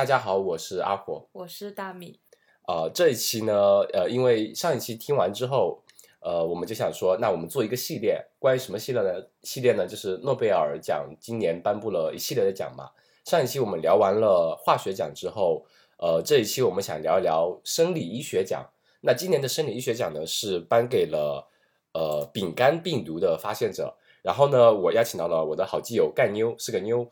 [0.00, 2.18] 大家好，我是阿火，我是大米。
[2.66, 5.82] 呃，这一期呢，呃，因为上一期听完之后，
[6.20, 9.22] 呃，我们就想说，那我们做一个系列，关于什么系列呢？
[9.42, 12.88] 系列呢，就是诺贝尔奖今年颁布了一系列的奖嘛。
[13.26, 15.66] 上一期我们聊完了化学奖之后，
[15.98, 18.66] 呃，这一期我们想聊一聊生理医学奖。
[19.02, 21.46] 那今年的生理医学奖呢，是颁给了
[21.92, 23.94] 呃丙肝病毒的发现者。
[24.22, 27.10] 然后呢，我邀请到了我的好基友干妞，是个妞，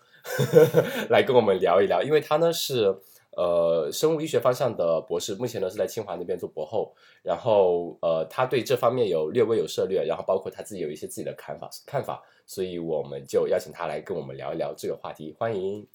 [1.08, 2.94] 来跟我们聊一聊，因为她呢是
[3.36, 15.86] 呃生物医学方向的博士，目前呢是在清华那边做博后，然后呃她对这方面有略微有涉猎，然后包括她自己有一些自己的看法看法，所以我们就邀请她来跟我们聊一聊这个话题，欢迎。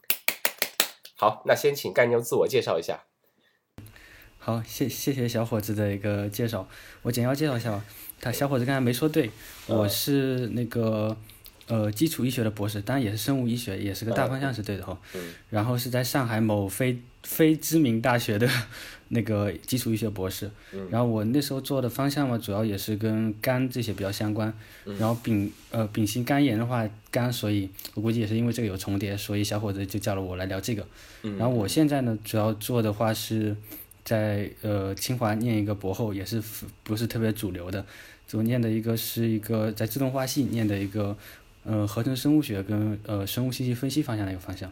[1.16, 3.04] 好，那先请干妞自我介绍一下。
[4.40, 6.68] 好，谢谢谢小伙子的一个介绍，
[7.04, 7.86] 我简要介绍一下吧。
[8.24, 9.30] 他小伙子刚才没说对，
[9.68, 11.14] 我是那个
[11.68, 14.98] 呃基础医学的博士，当然也是生物医学，也是个大方向是对的哈。
[15.50, 18.50] 然后是在上海某非非知名大学的
[19.10, 20.50] 那个基础医学博士。
[20.90, 24.54] 然后我那时候做的方向嘛，主要也是跟肝这些比较相关。
[24.98, 30.88] 然后丙呃丙型肝炎的话，肝，所以我估计也是因为这个有重叠，所以小伙子就叫了我来聊这个。
[31.22, 33.54] 然后我现在呢，主要做的话是。
[34.06, 36.44] 在呃清华念一个博后也是
[36.84, 37.86] 不是特别主流的，
[38.38, 41.18] 我念的一个是一个在自动化系念的一个
[41.64, 44.72] 呃合成生物学跟呃生物信息分析方向的一个方向，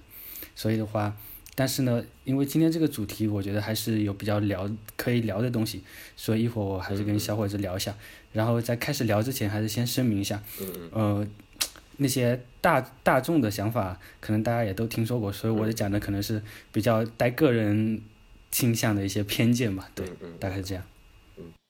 [0.56, 1.16] 所以的话，
[1.56, 5.82] 但是呢，因为今天这个主题我觉得还是有比较聊可以聊的东西，
[6.16, 7.95] 所以一会儿我还是跟小伙子聊一下，
[8.34, 10.42] 然后在开始聊之前还是先声明一下，
[10.92, 11.28] 呃
[11.98, 18.02] 那些大大众的想法可能大家也都听说过，所以我讲的可能是比较带个人。
[18.54, 20.06] 倾向的一些偏见吧，对，
[20.38, 20.84] 大概是这样。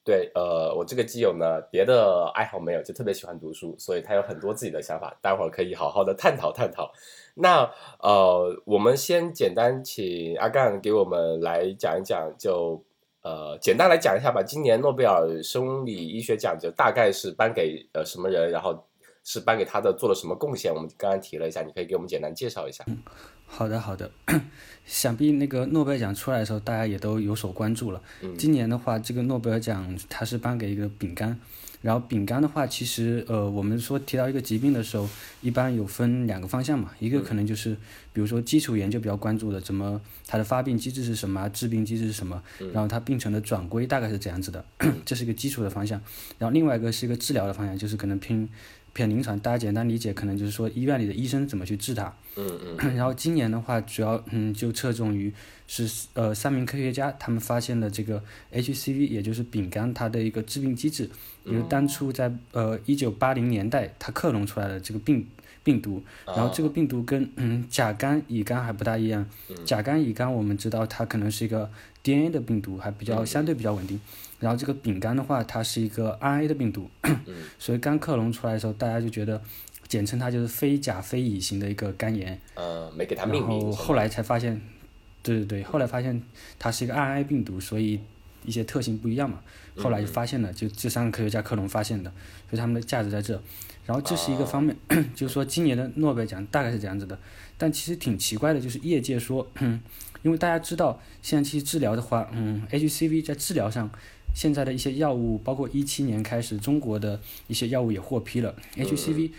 [0.04, 6.92] 对，呃，我这个基友呢，别的爱好没有，就特别喜欢读书，所以他有很多自己的想法，待会儿可以好好的探讨探讨。
[7.34, 12.82] 那呃，我们先简单请阿干给我们来讲一讲，就
[13.22, 14.42] 呃，简单来讲一下吧。
[14.42, 18.84] 今年诺贝尔生理医学奖就大概是颁给呃什么人，然后
[19.24, 20.72] 是颁给他的做了什么贡献？
[20.72, 22.84] 我们刚刚提了一下，你可以给我们简单介绍一下。
[22.86, 22.98] 嗯
[23.44, 24.10] 好的，好的。
[24.86, 28.00] 想必那个诺贝尔奖出来的时候，大家也都有所关注了。
[28.38, 31.38] 今年的话，这个诺贝尔奖它是颁给一个丙肝。
[31.82, 35.06] 然后丙肝的话，其实呃，我们说提到一个疾病的时候，
[35.42, 36.92] 一般有分两个方向嘛。
[36.98, 37.76] 一个可能就是，
[38.14, 44.64] 比如说基础研究比较关注的，怎么它的发病机制是什么，致病机制是什么，然后它病程的转归大概是怎样子的，
[45.04, 46.00] 这是一个基础的方向。
[46.38, 48.48] 然后另外一个是一个治疗的方向，就是可能偏
[48.92, 52.14] 偏临床，大家简单理解，可能就是说医院里的医生怎么去治它。
[52.36, 52.94] 嗯嗯。
[52.96, 55.32] 然后今年的话，主要嗯就侧重于
[55.66, 61.08] 是呃三名科学家他们发现了这个 HCV，也就是丙肝它的一个致病机制，
[61.44, 65.26] 因为当初在呃一九八零年代它克隆出来的这个病
[65.64, 69.26] 病毒，然后这个病毒跟嗯甲肝乙肝还不大一样，
[69.64, 71.70] 甲肝乙肝我们知道它可能是一个
[72.02, 73.98] DNA 的病毒，还比较相对比较稳定，
[74.42, 76.90] 然后这个丙肝的话它是一个 RNA 的病毒，
[77.58, 79.40] 所以刚克隆出来的时候大家就觉得。
[79.88, 83.58] 简称它就是非甲非乙型的一个肝炎，呃，没给它命名。
[83.58, 84.58] 然后后来才发现，
[85.22, 86.22] 对对对，后来发现
[86.58, 88.00] 它是一个 RNA 病毒，所以
[88.42, 89.40] 一些特性不一样嘛。
[89.76, 92.10] 后来就发现了，就这三个科学家克隆发现的，
[92.48, 93.34] 所以他们的价值在这。
[93.84, 94.74] 然后这是一个方面，
[95.14, 97.18] 就是说今年的诺贝尔奖大概是这样子的。
[97.58, 99.46] 但其实挺奇怪的，就是业界说，
[100.22, 103.90] 因为大家知道现在其实治疗的话，嗯，HCV 在治疗上，
[104.34, 109.30] 现在的一些药物，包括一七年开始中国的一些药物也获批了，HCV。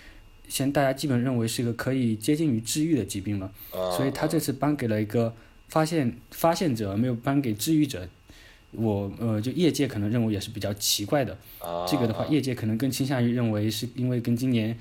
[0.47, 5.33] 现在大家基本认为是一个可以接近于治愈的疾病了，所以他这次颁给了一个
[5.69, 8.07] 发现发现者，没有颁给治愈者。
[8.71, 11.37] 我呃，就业界可能认为也是比较奇怪的。
[11.87, 14.77] 这个的话，业界可能更倾向于认为是因为跟今年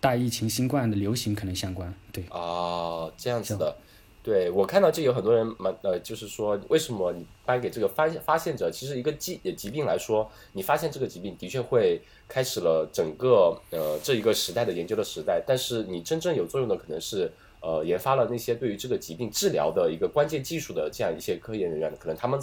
[0.00, 1.92] 大疫情新冠的流行可能相关。
[2.10, 2.24] 对。
[2.30, 3.76] 哦，这样子的。
[4.24, 8.70] 对我看到这有很多人蛮呃，就是说为什么你颁给这个发现发现者？
[8.70, 15.42] 其实一个疾疾病来说，你发现这个疾病的确会开始了整个呃这一个时代的研究的时代。
[15.44, 22.38] 但是你真正有作用的可能是呃研发了那些对于这个疾病治疗的一个关键技术的这样一些科研人员，可能他们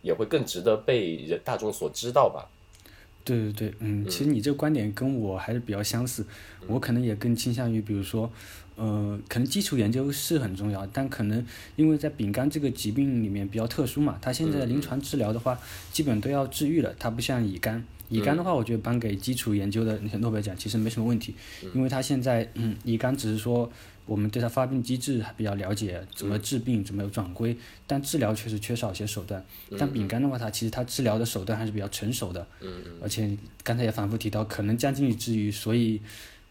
[0.00, 2.48] 也会更值得被人大众所知道吧。
[3.22, 6.24] 对对对，嗯，其实你这个观点跟我还是比较相似，
[6.66, 8.30] 我可能也更倾向于比如说。
[8.78, 11.44] 呃，可能基础研究是很重要，但可能
[11.74, 15.58] 因为在丙肝这个疾病里面比较特殊嘛，它现在临床治疗的话，
[15.92, 17.84] 基本都要治愈了，它不像乙肝。
[18.08, 21.34] 乙肝的话，我觉得颁给基础研究的那些诺贝尔奖其实没什么问题，
[21.74, 23.70] 因为它现在，嗯，乙肝只是说
[24.06, 27.54] 我们对它发病机制还比较了解，怎么治病，怎么转归，
[27.86, 29.44] 但治疗确实缺少一些手段。
[29.76, 32.46] 但丙肝的话，它其实它治疗的手段还是比较成熟的，
[33.02, 36.00] 而且刚才也反复提到，可能将近于治愈，所以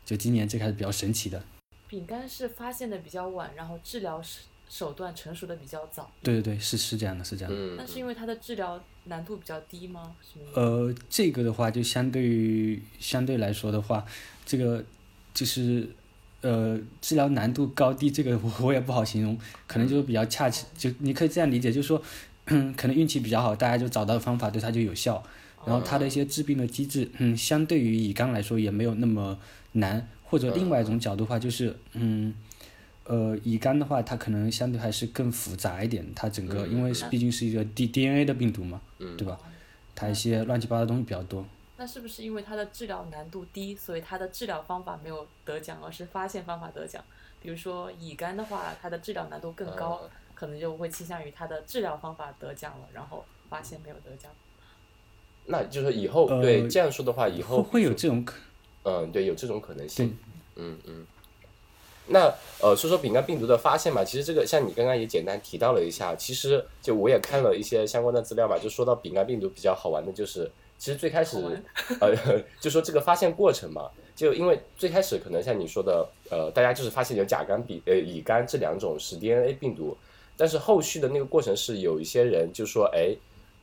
[0.06, 1.42] 就今年这个还是比较神奇的。
[1.88, 4.40] 丙肝是发现的比较晚，然后治疗是
[4.70, 6.10] 手段成熟的比较早。
[6.22, 7.58] 对对对，是是这样的，是这样的。
[7.58, 10.16] 嗯，那是因为它的治疗难度比较低吗？
[10.54, 14.06] 呃，这个的话，就相对于相对来说的话，
[14.46, 14.84] 这个
[15.34, 15.88] 就是
[16.42, 22.02] 呃治疗难度高低，这个我我也不好形容，可能就是比较恰切，就你可以这样理解，就是说
[22.46, 25.24] 可能运气比较好，大家就找到方法对它就有效，
[25.66, 29.38] 然后它的一些治病的机制，嗯，相对于乙肝来说也没有那么
[29.74, 32.34] 难，或者另外一种角度的话就是嗯。
[33.10, 39.40] 呃，乙肝的话，它可能相对还是更复杂一点，它整个因为是毕竟是一个 D D N A 的病毒嘛，对吧？
[39.96, 41.46] 它一些乱七八糟的东西比较多。
[41.78, 47.02] 那是不是因为它的治疗难度低，所以它的治疗方法没有得奖，而是发现方法得奖？
[47.42, 50.02] 比如说乙肝的话，它的治疗难度更高，
[50.36, 54.30] 可能就会倾向于它的治疗方法得奖了，然后发现没有得奖。
[55.46, 58.36] 那就是以后对这样说的话，以后会有这种可，
[58.88, 60.18] 嗯，对，有这种可能性。
[60.56, 61.06] 嗯嗯。
[62.10, 71.38] 那呃，说说丙肝病毒的发现嘛，其实这个像你刚刚也简单提到了一下，其实就我也看了一些相关的资料嘛，就说到丙肝病毒比较好玩的就是，其实最开始
[72.00, 72.16] 呃，
[72.62, 79.98] 就说这个发现过程嘛，就因为最开始可能像你说的，呃，大家就是发现有甲肝、丙呃乙肝这两种是 DNA 病毒，
[80.38, 83.14] 但是后续的那个过程是有一些人就说，哎，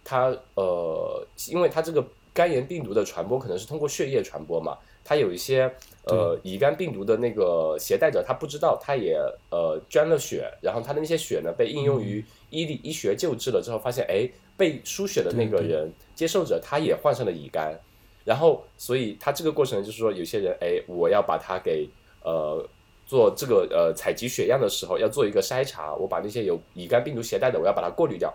[0.05, 4.77] 他呃，因为他这个肝炎病毒的传播可能是通过血液传播嘛。
[5.05, 5.71] 他有一些
[6.05, 9.15] 呃乙肝病毒的那个携带者，他不知道，他也
[9.51, 17.79] 呃捐了血，然后他的那些血呢被应用于医理医学救治了之后，发现哎被输血的那个人接受者他也患上了乙肝，
[18.25, 21.87] 然后所以他这个过程就是说有些人哎我要把它给
[22.23, 22.67] 呃
[23.05, 28.33] 做这个呃采集血样的时候要做一个筛查，我把那些有乙肝病毒携带的我要把它过滤掉，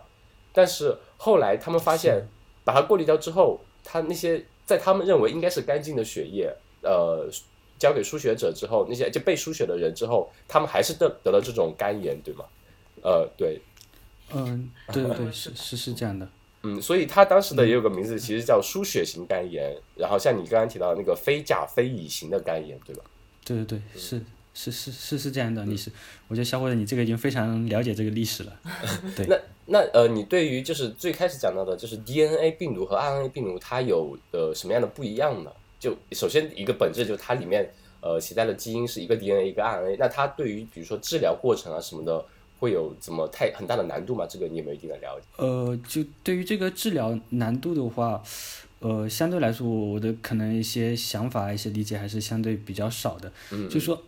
[0.53, 2.27] 但是后来他们发现
[2.63, 4.45] 把它过滤掉之后，他那些。
[4.69, 7.27] 在他们认为应该是干净的血液，呃，
[7.79, 12.45] 交给输血者之后，那些就被输血的人之后，他们还是得得了这种肝炎，对吗？
[13.01, 13.59] 呃，对，
[14.31, 16.29] 嗯，对对对，是是是这样的。
[16.61, 19.75] 嗯，所以他当时的也有个名字，其实叫输血型肝炎。
[19.95, 23.03] 然后像你刚刚提到那个非甲非乙型的肝炎，对吧？
[23.43, 24.21] 对对对，是
[24.61, 25.91] 是是是是这样的你是。
[26.27, 28.59] 我觉得小伙子你这个已经非常了解这个历史了。
[29.15, 29.25] 对。
[29.27, 29.37] 那。
[29.71, 35.51] 那呃，你对于就是最开始讲到的，就是 DNA 病毒和 RNA 病毒，它有呃什么样的不一样呢？
[35.79, 37.71] 就首先一个本质就是它里面
[38.01, 42.25] 呃携带的基因是一个 DNA 一个 RNA，那它对于比如说治疗过程啊什么的，
[42.59, 44.25] 会有怎么太很大的难度吗？
[44.27, 45.25] 这个你有没有一定的了解？
[45.37, 48.23] 呃，就对于这个治疗难度的话，
[48.79, 53.31] 呃，相对来说我的可能一些想法、一些理解还是相对比较少的。
[53.51, 54.01] 嗯，就说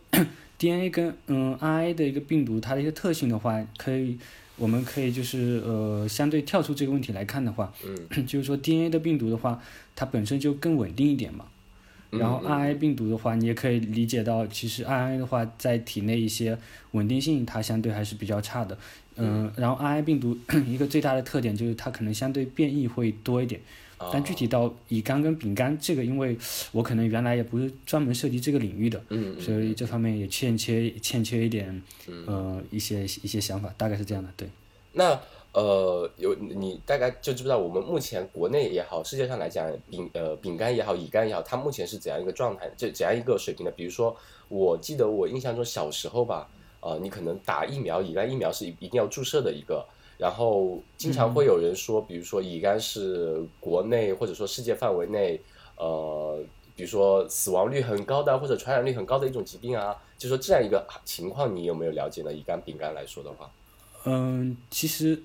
[0.62, 4.18] DNA 跟嗯 RNA 的一个病毒，它的一些特性的话，可以。
[4.56, 7.72] 我们可以就是呃，相对跳出这个问题来看的话，
[8.28, 9.60] 就是说 DNA 的病毒的话，
[9.96, 11.46] 它本身就更稳定一点嘛。
[12.10, 16.56] 然后 RNA 病毒的话，你也可以理解到，其实 RNA 的话在体内一些
[16.92, 18.78] 稳定性它相对还是比较差的。
[19.16, 20.38] 嗯，然后 RNA 病毒
[20.68, 23.60] 一个最大的特点就是它可能相对变异会多一点。
[24.10, 26.36] 但具体到乙肝跟丙肝这个，因为
[26.72, 28.98] 我可能原来也不是专门涉及这个领域的，
[29.38, 31.82] 所以这方面也欠缺欠缺一点，
[32.26, 34.48] 呃，一些一些想法，大概是这样的，对。
[34.92, 35.20] 那
[35.52, 43.70] 呃，有你大概就知道我们目前国内也好，世界上来讲，丙呃丙肝也好，乙肝也好，它目前是怎样一个状态，这怎样一个水平的？
[43.72, 44.16] 比如说，
[44.48, 46.48] 我记得我印象中小时候吧，
[46.80, 49.86] 呃，你可能打疫苗，乙肝疫苗是一定要注射的一个。
[50.22, 55.40] 然后经常会有人说，比如说乙肝是国内或者说世界范围内，
[55.76, 56.40] 呃，
[56.76, 62.32] 比如说死亡率很高的或者传染率很高的一种疾病啊，就说这样一个情况，你有没有了解呢？
[62.32, 63.50] 乙肝、丙肝来说的话，
[64.04, 65.20] 嗯，其实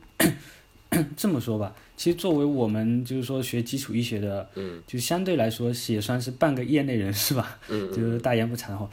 [1.16, 8.90] 这么说吧，其实作为我们就是说学基础医学的，嗯，就相对来说也算是半个业内人士吧，嗯，就是大言不惭哈。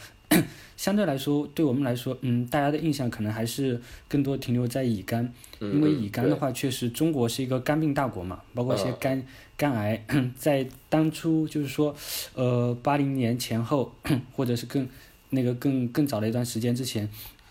[0.76, 9.22] 相对来说，对我们来说，嗯，大家的印象可能还是更多停留在乙肝，因为乙肝的话，确实中国是一个肝病大国嘛，包括一些肝
[9.56, 10.04] 肝癌，
[10.36, 11.94] 在当初就是说，
[12.34, 13.94] 呃，八零年前后，
[14.32, 14.86] 或者是更
[15.30, 17.08] 那个更更早的一段时间之前，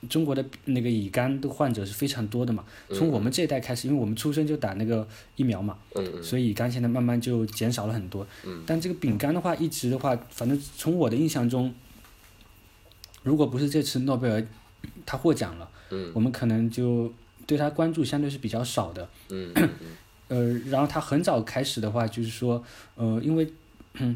[0.10, 2.66] 中国的那个乙肝的患者是非常多的嘛。
[2.90, 5.78] 从我们这一代开始，因为我们出生就打那个疫苗嘛，
[6.22, 8.28] 所以乙肝现在慢慢就减少了很多。
[8.66, 11.74] 但这个丙肝的话，一直的话，反正从我的印象中。
[13.24, 14.46] 如果不是这次诺贝尔
[15.06, 15.70] 他获奖了，
[16.14, 17.12] 我们可能就
[17.48, 19.10] 对他关注相对是比较少的。
[20.30, 22.64] 呃，然后他很早开始的话，就是说，
[22.96, 23.46] 呃，因为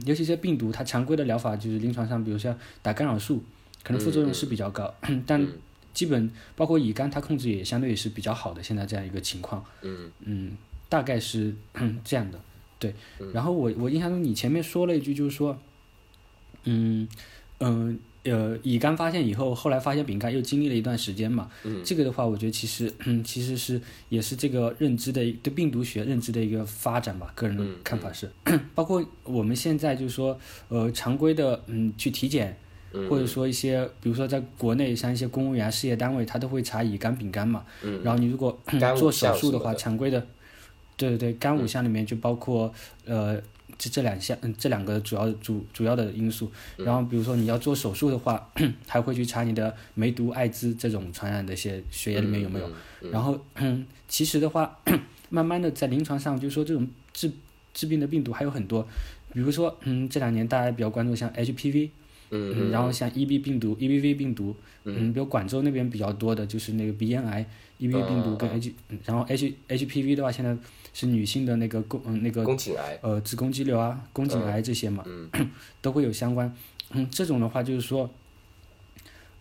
[0.05, 3.43] 尤其这些病毒，它常规的疗法就是临床上，比如像打干扰素，
[3.83, 4.93] 可能副作用是比较高，
[5.27, 5.47] 但
[5.93, 8.63] 基本包括乙肝，它控制也相对也是比较好的。
[8.63, 9.63] 现在这样一个情况，
[10.21, 10.53] 嗯，
[10.89, 11.53] 大概是
[12.03, 12.39] 这样的，
[12.79, 12.95] 对。
[13.33, 15.57] 然后我我印象中你前面说了一句，就是说，
[16.63, 17.07] 嗯
[17.59, 17.89] 嗯。
[17.89, 17.95] 呃，
[18.63, 21.49] 乙肝发现以后，后来发现丙肝又经历了一段时间嘛。
[21.63, 21.81] 嗯。
[21.83, 22.91] 这个的话，我觉得其实
[23.23, 27.31] 其实是也是这个认知的对病毒学认知的一个发展吧。
[27.35, 28.29] 个人的看法是，
[28.73, 32.57] 包括我们现在就是说，呃，常规的嗯去体检，
[33.09, 37.65] 或者说一些比如说在国内像一些公务员、事业单位，他都会查乙肝、丙肝嘛。
[37.83, 38.01] 嗯。
[38.03, 38.59] 然后你如果
[38.97, 40.25] 做手术的话，常规的，
[40.95, 42.73] 对对对，肝五项里面就包括
[43.05, 43.41] 呃。
[43.77, 46.51] 这这两项，嗯，这两个主要主主要的因素。
[46.77, 48.49] 然后，比如说你要做手术的话，
[48.87, 52.69] 还会去查你的梅毒、艾滋这种传染的一些血液里面有没有。
[53.11, 53.39] 然后，
[54.07, 54.79] 其实的话，
[55.29, 57.31] 慢慢的在临床上，就是说这种治
[57.73, 58.87] 治病的病毒还有很多，
[59.33, 61.89] 比如说，嗯，这两年大家比较关注像 HPV，
[62.31, 67.45] 嗯，然后像 EB 病毒、EBV 病毒，嗯，比如广州那边比较多的就是那个鼻咽癌、
[67.79, 68.73] EBV 病毒跟 H，
[69.05, 70.57] 然后 H HPV 的话现在。
[70.93, 72.97] 是女性的那个宫嗯那个宫颈癌。
[73.03, 75.05] 呃子宫肌瘤啊宫颈癌这些嘛，
[75.79, 76.51] 都会有相关。
[76.89, 78.09] 嗯，这种的话就是说，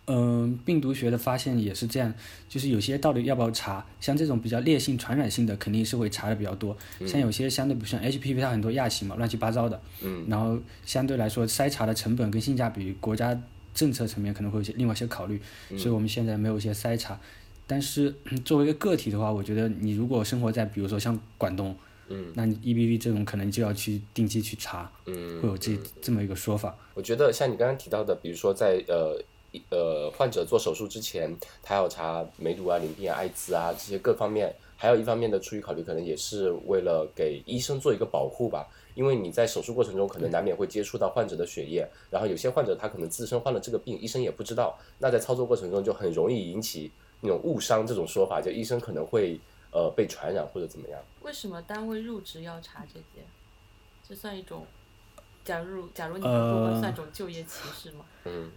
[0.07, 2.13] 嗯，病毒学的发现也是这样，
[2.47, 6.75] 就是有些到底要不要查，像这种比较烈性传染性的肯定是会查的比较多。
[7.05, 9.81] 像有些相对不像 HPV 它很多亚型嘛，乱七八糟的。
[10.01, 10.25] 嗯。
[10.29, 13.37] 然后相对来说筛查的成本跟性价比，国家
[13.73, 15.41] 政策层面可能会有些另外一些考虑，
[15.77, 17.19] 所以我们现在没有一些筛查。
[17.67, 21.75] 但是 作为一个个体的话，我觉得你如果生活在比如说像广东，
[22.07, 26.73] 嗯，那你 EBV 这种可能就要去定期去查，嗯，会有这这么一个说法。
[26.93, 29.21] 我觉得像你刚刚提到的，比如说在呃
[29.69, 38.67] 呃患者做手术之前，他要查梅毒啊、淋病啊、艾滋啊这些各方面，还有一方面的出于考虑，可能也是为了给医生做一个保护吧。
[38.95, 46.91] 因为你在手术过程中可能难免会接触到患者的血液，然后有些患者他可能自身患了这个病，医生也不知道，那在操作过程中就很容易引起。
[47.19, 49.39] 那种误伤这种说法，就医生可能会
[49.71, 51.01] 呃被传染或者怎么样？
[51.23, 53.25] 为什么单位入职要查这些？
[54.07, 54.63] 这算一种，
[55.43, 58.05] 假如假如你们部门算一种就业歧视吗？
[58.25, 58.51] 嗯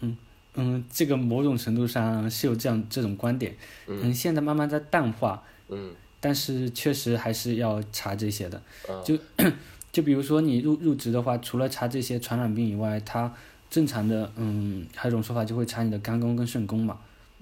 [0.00, 0.16] 嗯
[0.54, 3.54] 嗯，这个某种程度上是有这样这种观点，
[3.86, 8.62] 嗯，现在慢慢在淡化，嗯，但是确实还是要查这些的，
[9.04, 9.16] 就
[9.92, 13.32] 就比如说你入入职的话，除了查这些传染病以外，它
[13.70, 16.98] 正常的嗯还有一种说法就会查你的肝功跟肾功嘛。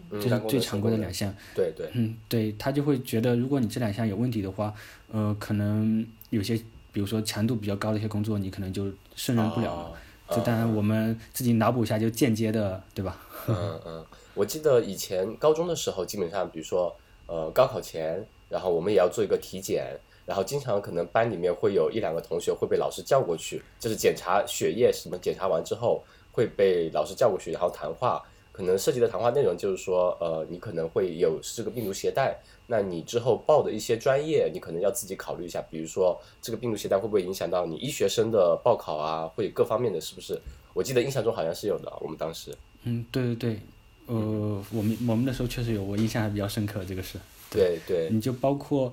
[0.08, 1.34] 这是最常规的两项。
[1.52, 1.90] 对对。
[1.94, 4.72] 嗯，对他就会觉得，如果你这两项有问题的话，
[5.10, 6.54] 呃，可能有些，
[6.92, 9.92] 比如说强度比较高的一些工作，你可能就胜任不了了。
[10.30, 13.18] 就当然我们自己脑补一下，就间接的，对吧？
[13.48, 16.94] 嗯嗯，我记得以前高中的时候，基本上比如说，
[17.26, 26.02] 呃，高考前，然后我们也要做一个体检，然后经常可能班里面会有一两个同学会被老师叫过去，就是检查血液什么，检查完之后
[26.32, 28.22] 会被老师叫过去，然后谈话。
[28.52, 32.34] 可能涉及的谈话内容就是说，呃，你可能会有这个病毒携带，
[32.68, 40.40] 那你之后报的一些专业，你可能要自己考虑一下，比如说这个病毒携带会不会影响到你医学生的报考啊，会各方面的是不是？
[40.74, 42.52] 我记得印象中好像是有的，我们当时。
[42.82, 43.60] 嗯，对对对，
[44.06, 47.18] 呃，我们我们那时候确实有，我印象还比较深刻，这个事。
[47.50, 48.08] 对对。
[48.10, 48.92] 你就包括，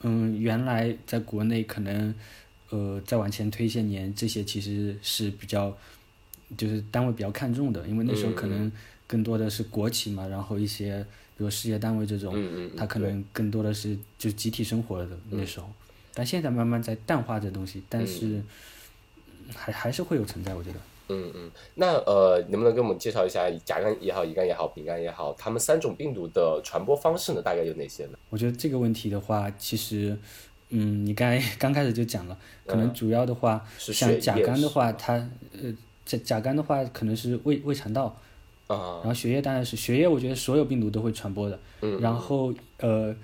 [0.00, 2.14] 嗯，原来在国内可能，
[2.70, 5.76] 呃，再往前推一些年，这些其实是比较，
[6.56, 8.70] 就是单位比较看重的，因为那时候可能。
[9.10, 11.04] 更多的是国企嘛，然后一些
[11.40, 12.34] 比如事业单位这种，
[12.76, 15.66] 它可能更多的是就集体生活的那时候，
[16.12, 18.42] 但现在慢慢在淡化这东西，但是
[19.54, 20.78] 还还是会有存在，我觉得。
[21.08, 27.40] 嗯嗯，那呃，能不能给我们介绍一下甲肝也好，乙肝也好，丙肝也好，它们三种病毒的传播方式呢？
[27.40, 28.18] 大概有哪些呢？
[28.28, 30.14] 我觉得这个问题的话，其实，
[30.68, 35.14] 嗯，你刚才刚开始就讲了，可能主要的话，像甲肝的话，它
[35.52, 38.14] 呃，甲甲肝的话，可能是胃胃肠道。
[38.76, 41.58] 然后血液当然是血液，我觉得所有病毒都会传播的。
[41.80, 42.00] 嗯。
[42.00, 43.14] 然后呃，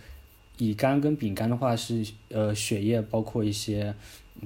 [0.58, 3.94] 乙肝跟丙肝的话是呃血液，包括一些，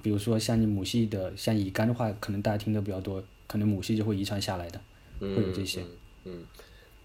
[0.03, 4.81] 比如说像你母系的，像乙肝的话，可能大家听的比较多，可能母系就会遗传下来的，
[5.21, 5.83] 会有这些。
[6.25, 6.43] 嗯。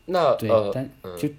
[0.05, 1.29] 那对，但就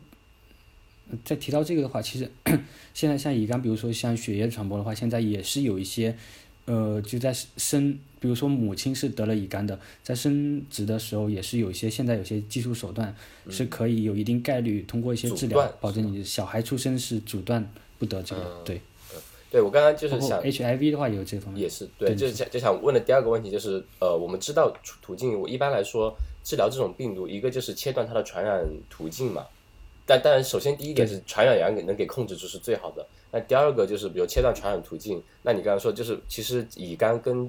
[1.24, 2.30] 在提到这个的话，其实
[2.94, 6.16] 现在像乙肝，比如说像血液传播的话，现在也是有一些。
[6.68, 13.14] 呃，就在生，比如说母亲是得了乙肝的，在生殖的时候也是有一些，现在有些技术手段
[13.50, 17.68] 是可以有一定概率通过一些治疗，保证你小孩出生是阻断
[17.98, 18.80] 不得这个，对。
[19.48, 21.62] 对，我刚刚就是想 HIV 的话有这方面。
[21.62, 29.46] 也是对，就是想就想问的第二个问题就是，呃，我们知道途径，我一般来说治疗这种病毒，一个就是切断它的传染途径嘛，
[30.04, 33.06] 但当然首先第一点是传染源给能给控制住是最好的。
[33.30, 35.22] 那第二个就是，比如切断传染途径。
[35.42, 37.48] 那你刚刚说，就是其实乙肝跟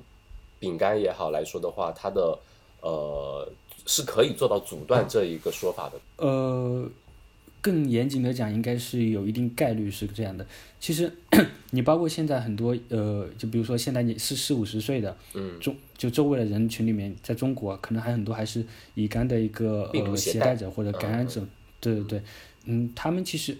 [0.59, 2.37] 丙肝也好来说的话，它的
[2.81, 3.47] 呃
[3.85, 5.99] 是可以做到阻断这一个说法的。
[6.17, 6.89] 呃，
[7.61, 10.45] 更严谨的讲，应该是有一定概率是这样的。
[10.79, 11.11] 其实
[11.71, 18.63] 你包括现在很多呃，就比如说现在你是四五十岁的，嗯，中就周围的人群里面，在中国可能还很多还是
[18.95, 21.45] 乙肝的一个病毒呃携带者或者感染者，
[21.81, 22.21] 对对对，
[22.65, 23.57] 嗯，他们其实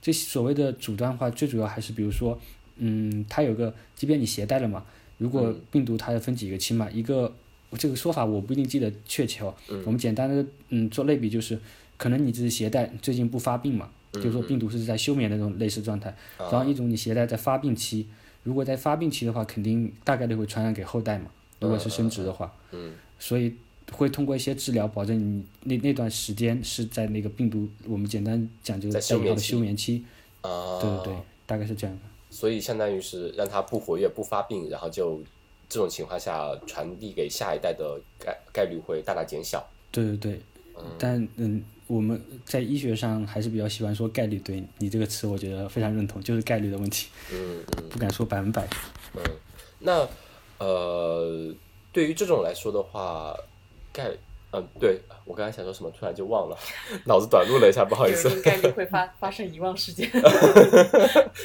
[0.00, 2.38] 这所谓的阻断化，最主要还是比如说，
[2.76, 4.84] 嗯，它有个，即便你携带了嘛，
[5.18, 5.60] 如果嗯。
[5.70, 7.32] 病毒它要分几个期嘛，一个
[7.78, 9.54] 这个说法我不一定记得确切哦，
[9.84, 11.58] 我们简单的嗯做类比就是，
[11.96, 18.06] 可能你只是携带最近不发病嘛，就是说病毒是在休眠的那种类似状态，然后一种你携带在发病期，
[18.44, 21.26] 如果在发病期的话，肯定大概率会传染给后代嘛，
[21.60, 23.54] 如果是生殖的话，嗯，所以
[23.90, 30.04] 会通过一些治疗，保证你那那段时间是在那个病毒，我们简单讲就是在休以后的休眠期，
[30.42, 31.16] 啊，对对对，
[31.46, 32.02] 大概是这样的。
[32.34, 35.22] 所以相当于是让它不活跃、不发病，然后就
[35.68, 39.64] 这种情况下传递给下一代的概概率会大大减小。
[39.92, 40.40] 对对对，
[40.98, 44.40] 但嗯，我们在医学上还是比较喜欢说概率。
[44.40, 48.66] 对你这个词，我觉得非常认同，就是概率的问题，嗯嗯 不敢说百分百。
[49.14, 49.22] 嗯，
[49.78, 50.08] 那
[50.58, 51.54] 呃，
[51.92, 53.32] 对于这种来说的话，
[53.92, 54.10] 概
[54.56, 56.56] 嗯，对我刚才想说什么，突然就忘了，
[57.06, 60.10] 脑子短路了一下，不好意思概率会发发生遗忘事件。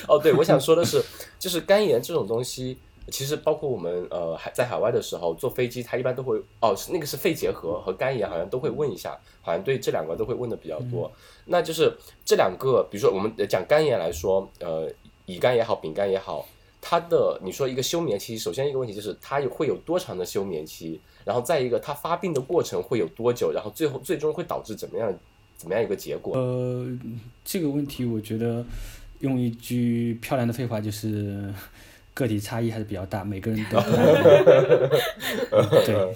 [0.08, 1.04] 哦，对，我想说的是，
[1.40, 2.78] 就是肝炎这种东西，
[3.10, 11.12] 其实包括我们呃海在海外的时候坐飞机，它一般都会哦，是那个是肺结核和肝炎，好像都会问一下，好像对这两个都会问的比较多。
[11.46, 11.92] 那就是
[12.24, 14.88] 这两个，比如说我们讲肝炎来说，呃，
[15.26, 16.46] 乙肝也好，丙肝也好，
[16.82, 25.14] 它的你说一个休眠期，首先一个问题就是它有会有多长的休眠期，然后再一个它发病的过程会有多久，然后最后最终会导致怎么样
[25.58, 26.38] 怎么样一个结果？
[26.38, 26.88] 呃，
[27.44, 28.66] 这个问题我觉得
[29.20, 31.54] 用一句漂亮的废话就是。
[32.16, 33.64] 个体差异还是比较大，每个人
[35.86, 36.14] 对，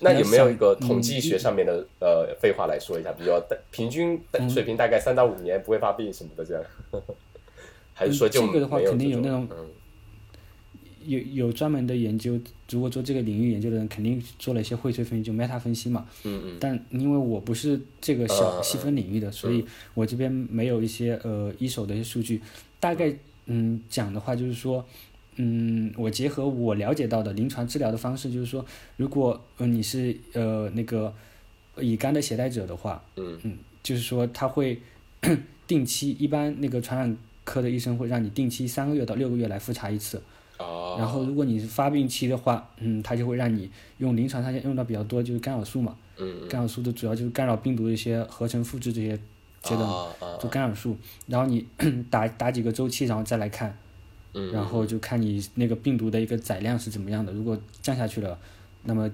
[0.00, 3.12] 那有没有一个嗯统计学上面的呃废话来说一下？
[3.12, 6.64] 比如说平均嗯水平大概三到五年不会发病什么的这样，
[7.94, 9.66] 还是说就嗯这个的话肯定有那种嗯
[11.06, 16.06] 有有专门的研究，如果做这个领域研究的人，肯定做了一些荟萃分析，就 meta 分析嘛。
[16.24, 22.40] 嗯嗯但因为我不是这个小细分领域的，所以我这边没有一些呃一手的一些数据。
[22.80, 23.14] 大概
[23.46, 24.82] 嗯讲的话就是说，
[25.36, 28.64] 嗯，我结合我了解到的临床治疗的方式，就是说，
[28.96, 31.12] 如果呃你是呃那个
[31.78, 34.80] 乙肝的携带者的话，嗯嗯就是说他会
[35.66, 37.14] 定期，一般那个传染
[37.44, 40.20] 科的医生会让你定期三个月到六个月来复查一次。
[40.58, 49.16] 哦，然后如果你是发病期的话，嗯，他就会让你用临床上用到比较多就是干扰素嘛，嗯干扰素的主要就是干扰病毒的一些合成复制这些
[49.62, 51.66] 阶段嘛，啊啊做干扰素，然后你
[52.08, 53.76] 打打几个周期，然后再来看，
[54.34, 58.38] 嗯然后就看你那个病毒的一个载量是怎么样的，如果降下去了，
[58.84, 59.10] 那么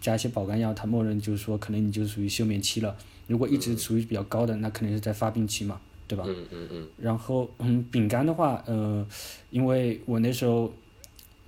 [0.00, 6.24] 加一些保肝药，它默认就是说可能你就属于休眠期了，如果一直处于比较高的，那肯定是在发病期嘛，对吧？
[6.26, 9.06] 嗯嗯嗯然后嗯，丙肝的话，呃，
[9.50, 10.72] 因为我那时候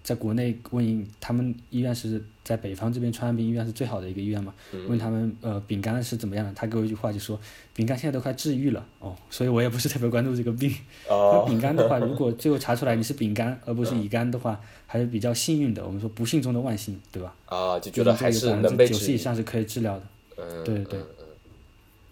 [0.04, 4.52] 在国内问他们医院是在北方这边传染病医院是最好的一个医院嘛，
[4.88, 7.38] 问他们呃饼干是怎么样的，他给我一句话就说
[7.74, 10.74] 饼干现在都快治愈了哦，所以我也不是特别关注这个病。
[11.08, 15.86] 那哦 丙肝的话，如果最后查出来你是丙肝而不是乙肝的话，还是比较幸运的。
[15.86, 17.34] 我们说不幸中的万幸，对吧？
[17.46, 18.98] 啊，就觉得还是能百分之九。
[18.98, 20.02] 十以上是可以治疗的。
[20.38, 20.98] 嗯，对对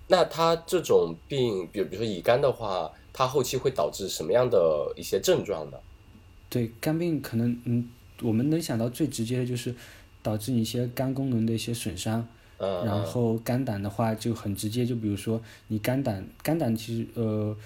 [0.09, 5.79] 那它这种病，比如比如说乙肝的话，它后期会导致什么样的一些症状呢？
[6.51, 7.89] 对肝病可能嗯，
[8.23, 9.75] 我们能想到最直接的就是
[10.23, 12.27] 导致你一些肝功能的一些损伤。
[12.57, 17.57] 嗯，然后肝胆的话就很直接，就比如说你肝胆，肝胆其实呃，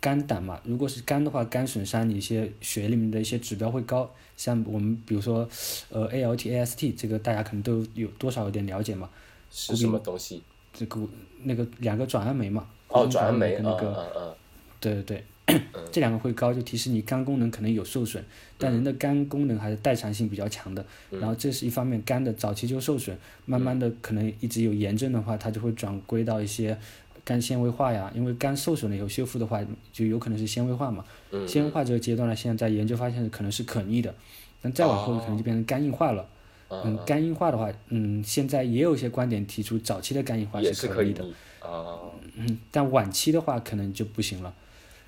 [0.00, 5.48] 肝胆嘛，如果是肝的话，肝损伤，你一些血里面的一些指标会高，像我们比如说
[5.88, 9.10] 呃 ALT、AST 这个大家可能都有多少有点了解嘛，
[9.50, 10.42] 是什么东西？
[10.72, 11.00] 这个
[11.42, 14.34] 那个两个转氨酶嘛，哦，转氨酶，嗯跟那个嗯嗯
[14.80, 18.22] 对对对，这两个会高，就提示你肝功能可能有受损，
[18.58, 20.84] 但人的肝功能还是代偿性比较强的。
[21.10, 26.78] 然后这是一方面，肝的早期就受损，慢慢的可能一直有炎症的话，它就会转归到一些
[27.24, 29.60] 肝纤维化呀，因为肝受损了以后修复的话，
[29.92, 31.04] 就有可能是纤维化嘛。
[31.46, 34.14] 纤维化这个阶段呢，现在在研究发现可能是可逆的，
[34.62, 36.24] 但再往后可能就变成肝硬化了。
[36.70, 41.98] 嗯，肝硬化的话，嗯，现在也有一些观点提出，早期的肝硬化也是可以的，逆啊。
[42.34, 44.54] 嗯，但晚期的话可能就不行了。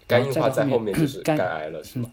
[0.08, 2.10] 肝硬化在后面就是肝肝癌了，是吗？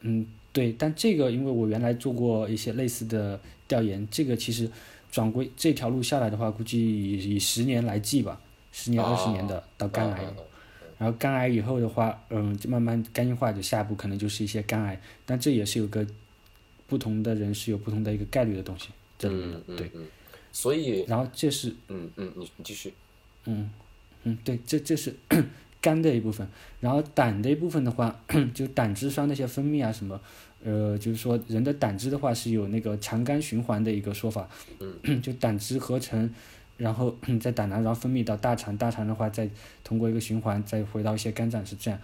[0.00, 4.68] 嗯，对，但这个因为我原来做过一些类似的调研，这个其实
[5.10, 8.38] 转归这条路下来的话，估计以以十年来计吧，
[8.72, 10.24] 十年二十年的到肝癌，
[10.98, 16.06] 然后肝癌以后的话，嗯，就慢慢肝硬化，就下一步可能就是一些肝癌，但这也是有个
[16.94, 20.06] 不同的人是有不同的一个概率的东西这里面的，对，嗯嗯嗯，
[20.52, 22.94] 所以然后这是嗯嗯，你你继续。
[23.46, 23.68] 嗯，
[24.22, 25.12] 嗯，对，这这是
[25.82, 26.46] 肝的一部分。
[26.78, 28.16] 然后胆的一部分的话，
[28.54, 30.20] 就胆汁酸那些分泌啊什么，
[30.62, 34.48] 呃，就是说人的胆汁的话是有那个强肝循环的一个说法，
[35.20, 36.30] 就胆汁合成，
[36.76, 39.50] 然后 在胆囊然后分泌到大肠，大肠的话再
[39.82, 42.00] 通过一个循环再回到一些肝脏是这样。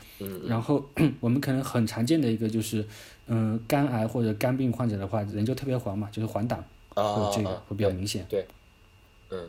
[0.46, 0.84] 然后
[1.20, 2.84] 我们可能很常见的一个就是，
[3.32, 6.56] 嗯、肝癌或者肝病患者的话，人就特别黄嘛，就是黄疸，
[6.94, 8.26] 啊会这个啊会比较明显。
[8.28, 8.44] 对，
[9.30, 9.48] 嗯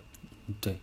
[0.61, 0.77] 对，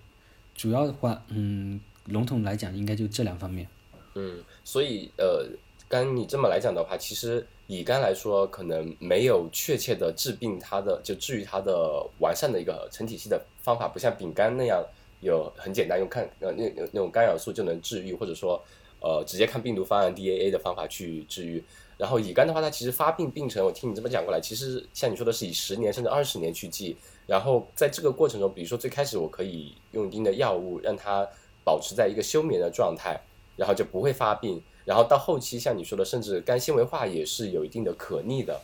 [0.57, 3.69] 主要的话，嗯，笼统来讲应该就这两方面。
[4.17, 5.47] 嗯，所以呃，
[5.89, 14.85] 刚你这么来讲的话，其实乙肝来说，可能没有确切的治病它的就治愈它的完善的一个成体系的方法，不像丙肝那样
[15.21, 18.61] 有很简单用看呃那那那种干扰素就能治愈，或者说
[19.01, 21.63] 呃直接看病毒方案 DAA 的方法去治愈。
[21.99, 26.97] 然后乙肝的话，它其实发病病程，我听你这么讲过来，其实像你说的是以十年甚至二十年去计。
[27.27, 31.29] 然后在这个过程中，比如说最开始我可以用一定的药物让它
[31.65, 33.21] 保持在一个休眠的状态，
[33.57, 34.63] 然后就不会发病。
[34.85, 38.59] 然后到后期，像你说的，甚至肝纤维化也是有一定的可逆的，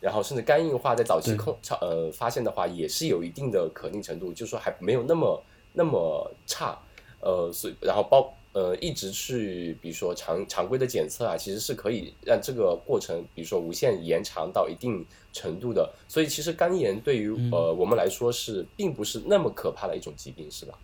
[0.00, 6.78] 然后甚至肝硬化在早期控超呃发现的话，也是有一定的可逆程度，就是说还没有那么那么差。
[7.22, 15.92] 呃，所以然后包呃一直去，比如说常常规的检测啊，其实是可以让这个过程，比如说无限延长到一定程度的。
[16.08, 20.74] 所以其实肝炎对于呃我们来说是并不是那么可怕的一种疾病，是吧？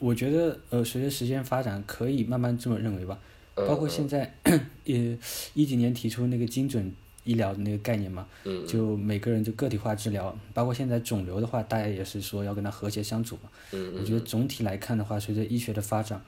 [0.00, 3.18] 我觉得，呃，随着时间发展，可以慢慢这么认为吧。
[3.54, 4.34] 嗯包括现在，
[4.84, 5.16] 也
[5.52, 6.90] 一几年提出那个精准
[7.22, 10.34] 医疗的那个概念嘛，嗯就每个人就个体化治疗。
[10.54, 13.50] 包括现在肿瘤的话，大家也是说要跟它和谐相处嘛。
[13.72, 16.24] 嗯我觉得总体来看的话，随着医学的发展，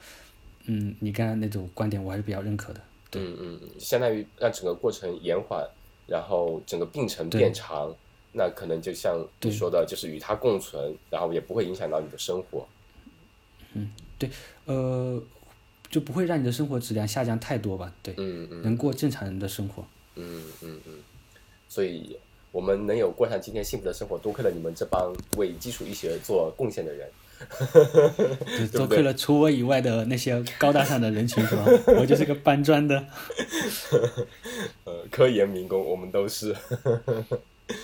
[0.67, 2.81] 嗯，你刚才那种观点我还是比较认可的。
[3.11, 5.65] 对嗯嗯，相当于让整个过程延缓，
[6.07, 7.95] 然后整个病程变长，
[8.33, 12.67] 那可能就像你说的，就是与它共存，然后也不会影响到你的生活。
[13.73, 14.29] 嗯，对
[14.65, 15.21] 呃，
[15.89, 17.93] 就不会让你的生活质量下降太多吧？
[18.01, 19.85] 对，嗯嗯能过正常人的生活。
[20.15, 20.93] 嗯嗯嗯，
[21.69, 22.17] 所以
[22.51, 27.09] 我们能有过上今天幸福的生活，多亏了你们这帮为基础医学做贡献的人。
[28.71, 31.65] 就多亏了除我以外的那些高大上的人群，是吧？
[31.99, 33.05] 我就是个搬砖的。
[34.85, 36.55] 呃，科研民工，我们都是。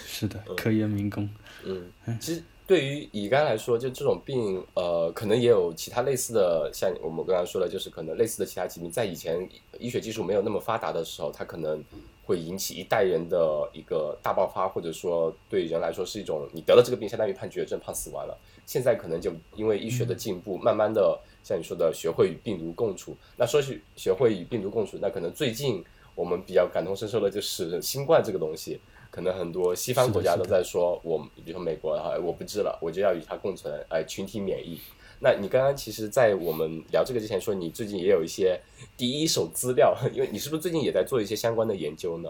[0.05, 1.27] 是的，科研民工。
[1.63, 9.47] 嗯，其实对于乙肝来说，就这种病，呃，可能也有其他类似的，像我们刚刚说的，就是可能类似的其他疾病，在以前
[9.79, 11.83] 医学技术没有那么发达的时候，它可能
[12.23, 18.37] 会引起一代人的一个大爆发，或者说对人来说是一种，你得了这个病，相当于判绝症、判死亡了。
[18.65, 23.17] 现在可能就因为医学的进步，慢慢的像你说的，学会与病毒共处。
[23.37, 25.83] 那说起学会与病毒共处，那可能最近
[26.15, 28.79] 我们比较感同身受的就是新冠这个东西。
[29.09, 34.79] 可能很多西方国家都在说，我比如说美国哈，我不治了，我就要与它共存，哎，群体免疫。
[35.23, 38.59] 那你刚刚其实，在我们聊这个之前说，你最近也有一些
[38.97, 42.29] 第一手资料，因为你是不是最近也在做一些相关的研究呢？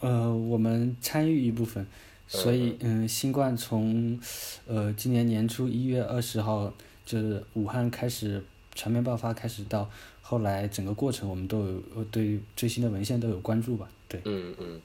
[0.00, 1.86] 呃，我们参与一部分，
[2.26, 4.18] 所以嗯，新冠从
[4.66, 6.72] 呃今年年初一月二十号
[7.06, 8.42] 就是武汉开始
[8.74, 9.88] 全面爆发，开始到
[10.22, 13.88] 后来整个过程，我们都有呃对最新的文献都有关注吧？
[14.08, 14.80] 对，嗯嗯，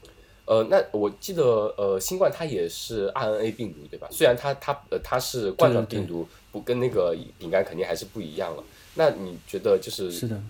[0.46, 1.44] 呃，那我记得
[1.78, 4.08] 呃，新冠它也是 RNA 病毒对吧？
[4.12, 8.64] 虽然它它呃它是冠状病毒，不跟那个丙肝肯定还是不一样了。
[8.94, 10.42] 那你觉得就是是的。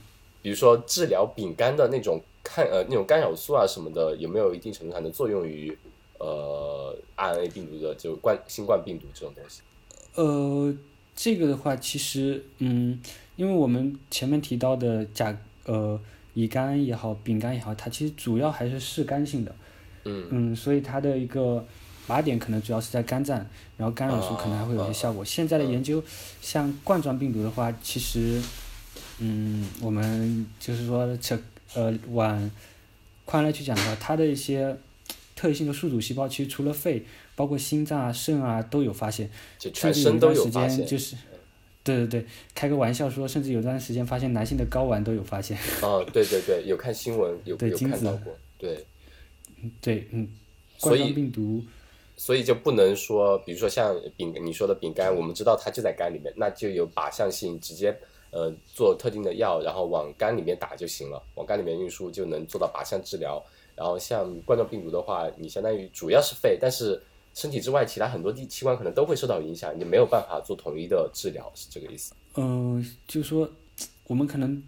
[0.41, 5.75] 比如说治疗丙肝的那种抗呃那种干扰素啊什么的，有没有一定程度上的作用于
[6.19, 9.61] 呃 RNA 病毒的就冠新冠病毒这种东西？
[10.15, 10.73] 呃，
[11.15, 13.01] 这个的话，其实，嗯，
[13.37, 15.99] 因为我们前面提到的甲呃
[16.35, 19.55] 乙肝也好，丙肝也好，它其实主要还是嗜肝性的，
[20.05, 21.65] 嗯嗯，所以它的一个
[22.07, 23.37] 靶点可能主要是在肝脏，
[23.77, 25.25] 然后干扰素可能还会有一些效果。
[25.25, 26.03] 现在的研究，
[26.41, 28.41] 像冠状病毒的话，其实，
[29.19, 31.37] 嗯，我们就是说扯
[31.73, 32.51] 呃往
[33.25, 34.77] 宽了去讲的话，它的一些
[35.35, 37.03] 特异性的宿主细胞，其实除了肺，
[37.35, 39.29] 包括心脏啊、肾啊都有发现。
[39.57, 41.15] 就甚至有全身都一段时有发现间就是，
[41.83, 45.57] 对对对，开个玩笑说，甚至有段时间发现男性的睾丸都有发现。
[45.81, 48.85] 哦，对对对，有看新闻，有有对精子看到过，对，
[49.81, 50.27] 对，嗯，
[50.77, 51.63] 所以冠状病毒，
[52.17, 57.95] 所以就不能说，比如说像饼你说的饼干，我们知道它就在肝里面，那就有靶向性，直接
[58.31, 63.43] 呃做特定的药，然后往肝里面打就行了，往肝里面运输就能做到靶向治疗。
[63.75, 67.01] 然后像冠状病毒的话，你相当于主要是肺，但是
[67.33, 72.13] 身体之外其他很多地器官可能都会受到影响，你没有办法做统一的治疗，是这个意思。
[72.35, 73.49] 嗯、就是说，
[74.07, 74.63] 我们可能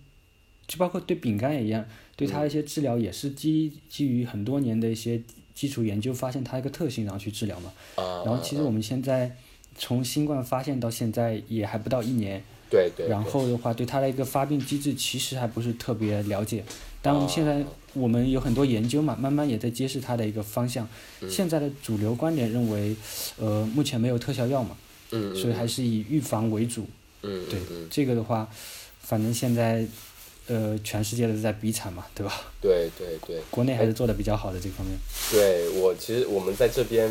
[0.68, 1.86] 就包括对饼干也一样，
[2.18, 5.22] 对它的一些治疗也是基基于很多年的一些
[5.56, 7.72] 基础研究，发现它一个特性，然后去治疗嘛。
[7.96, 9.34] 啊、然后其实我们现在
[9.78, 13.08] 从新冠发现到现在也还不到一年，对对。
[13.08, 16.64] 然后的话，对它的一个发病机制其实还不是特别了解。
[17.02, 20.86] 但现在我们有很多研究嘛，慢慢也在揭示它的一个方向。
[21.30, 22.96] 现在的主流观点认为，
[23.38, 24.76] 呃，目前没有特效药嘛，
[25.12, 26.86] 嗯所以还是以预防为主。
[27.24, 28.50] 嗯对，这个的话，
[29.00, 29.86] 反正现在，
[30.48, 32.42] 呃，全世界都在比惨嘛，对吧？
[32.62, 33.42] 对对对。
[33.52, 34.98] 国内还是做的比较好的这方面。
[35.30, 37.06] 对我其实我们在这边，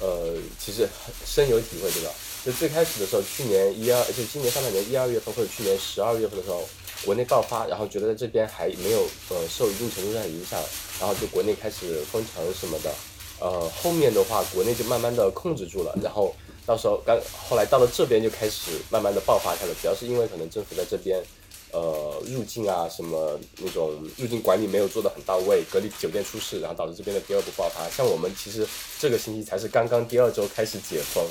[0.00, 0.88] 呃，其实
[1.26, 2.10] 深有体会，对吧？
[2.44, 6.66] 就最开始的时候，去年一二，就今年上半年一二月份或者去年十二月份的时候，
[7.04, 10.58] 国内爆发，然后觉得在这边还没有呃受一定程度上的影响，
[10.98, 12.94] 然后就国内开始封城什么的，
[13.38, 21.22] 呃，后面的话国内就慢慢的控制住了，然后到时候刚后来到了这边就开始慢慢的爆发开了，主要是因为可能政府在这边。
[21.72, 27.88] 呃，入境啊，什么那种入境管理没有做的很到位，隔离酒店出事，然后导致这边的第二波爆发。
[27.88, 28.66] 像我们其实
[28.98, 31.24] 这个星期才是刚刚第二周开始解封，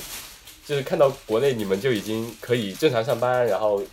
[0.65, 3.83] 就是看到国内你们就已经可以正常上班，然后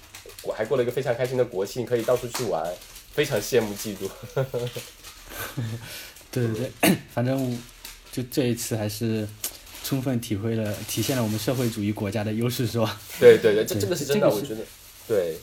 [0.42, 2.66] 我还过了一个非常开心的国庆，可以到处去玩，
[3.12, 4.08] 非常羡慕嫉妒。
[6.30, 7.58] 对 对对， 反正
[8.10, 9.28] 就这一次还是
[9.84, 12.98] 充分体会了，体现了我们社会主义国家的优势，是吧？
[13.20, 14.62] 对对对，这对这个是真的，我觉得，
[15.06, 15.36] 对，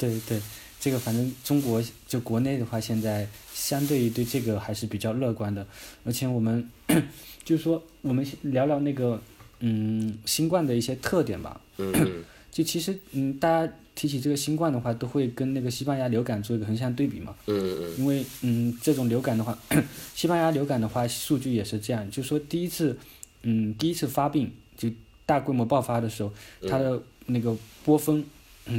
[0.00, 0.40] 对对，
[0.80, 5.66] 这个反正中国就国内的话，现在相对于对这个还是比较乐观的，
[6.04, 6.66] 而且我们
[7.44, 9.20] 就是说，我们聊聊那个
[9.58, 11.60] 嗯新冠的一些特点吧。
[11.76, 17.34] 嗯嗯 就其实嗯，大家提起这个新冠的话，都会跟那个西班牙流感做一个横向对比嘛。
[17.46, 19.56] 嗯嗯因为嗯，这种流感的话，
[20.16, 22.98] 西班牙流感的话，数据也是这样，就是说第一次，
[23.42, 24.88] 嗯，第一次发病就
[25.26, 26.32] 大规模爆发的时候，
[26.68, 28.24] 它的那个波峰，嗯，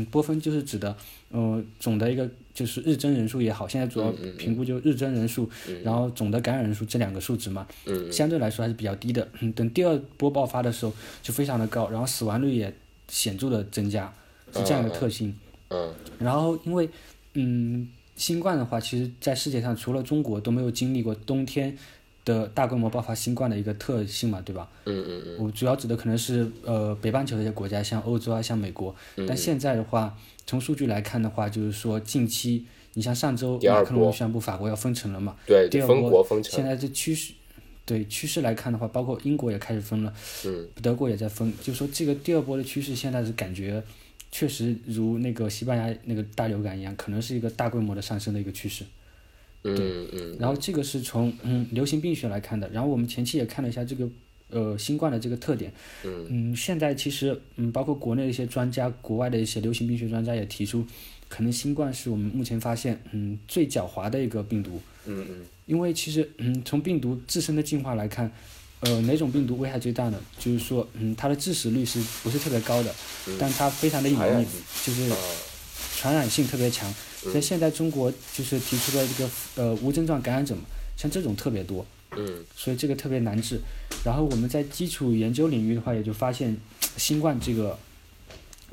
[0.10, 0.96] 波峰就是指的，
[1.32, 4.38] 呃，总的一个就是日增人数也好，现在主要嗯嗯嗯。
[4.38, 5.50] 评估就日增人数，
[5.84, 9.28] 然后总的感染人数这两个数值嘛，嗯相对来说还是比较低的。
[9.40, 12.74] 嗯，等第二波爆发的时候就非常的高，然后死亡率也
[13.08, 14.14] 显著的增加，
[14.54, 15.36] 是这样一个特性。
[15.70, 15.94] 嗯。
[16.20, 16.90] 然后因为，
[17.34, 21.76] 嗯，新冠的话，其实在世界上除了中国都没有经历过冬天
[22.24, 24.70] 的大规模爆发新冠的一个特性嘛，对吧？
[24.86, 28.96] 嗯嗯嗯我主要指的可能是呃北半球的一些国家，像欧洲啊，像美国。
[29.28, 37.34] 但现在的话，从数据来看的话，就是说近期，你像上周马克龙宣布法国要封城了嘛，对，第二波国封城现，在这趋势，
[37.86, 40.14] 对趋势来看的话，包括英国也开始封了，
[40.46, 43.82] 嗯德国也在封，就说这个第二波的趋势现在是感觉
[44.32, 48.86] 确实如那个西班牙那个大流感一样，可能是一个大规模的上升的一个趋势。
[49.64, 54.10] 嗯嗯然后这个是从嗯流行病学来看的，然后我们前期也看了一下这个
[54.50, 55.72] 呃新冠的这个特点，
[56.04, 56.56] 嗯。
[56.56, 60.86] 现在其实嗯包括国内的一些专家，国外的一些流行病学专家也提出，
[61.30, 65.46] 可能新冠是我们目前发现嗯最狡猾的一个病毒，嗯嗯。
[65.68, 68.30] 因为其实嗯从病毒自身的进化来看，
[68.82, 70.20] 呃哪种病毒危害最大呢？
[70.40, 72.94] 就是说嗯它的致死率是不是特别高的，
[73.40, 74.46] 但它非常的隐秘
[74.84, 75.18] 就是啊
[76.02, 76.92] 传染性特别强。
[77.22, 80.62] 所以现在中国就是提出了这个呃无症状感染者嘛，
[80.98, 81.86] 像这种特别多，
[82.18, 83.60] 嗯所以这个特别难治。
[84.04, 86.58] 然后我们在基础研究领域的话，也就发现
[86.98, 87.78] 新冠这个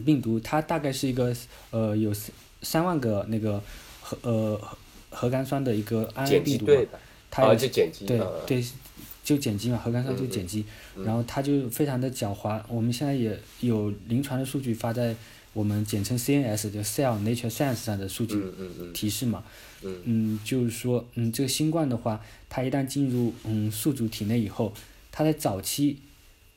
[0.03, 1.37] 病毒，它大概是一个
[1.71, 3.63] 呃有三三万个那个
[4.01, 4.57] 核呃
[5.11, 6.99] 核核苷酸的一个 RNA 病毒嘛，
[7.31, 8.65] 它有就碱基，对嗯对，
[9.23, 10.65] 就碱基嘛，核苷酸就碱基，
[11.05, 12.59] 然后它就非常的狡猾。
[12.69, 15.15] 我们现在也有临床的数据发在
[15.59, 18.41] 我们简称 CNS 就 Cell Nature Science 上的数据
[18.95, 19.43] 提示嘛，
[19.83, 24.73] 嗯就是说，嗯，这个新冠的话，它一旦进入嗯宿主体内以后，
[25.11, 25.99] 它在早期，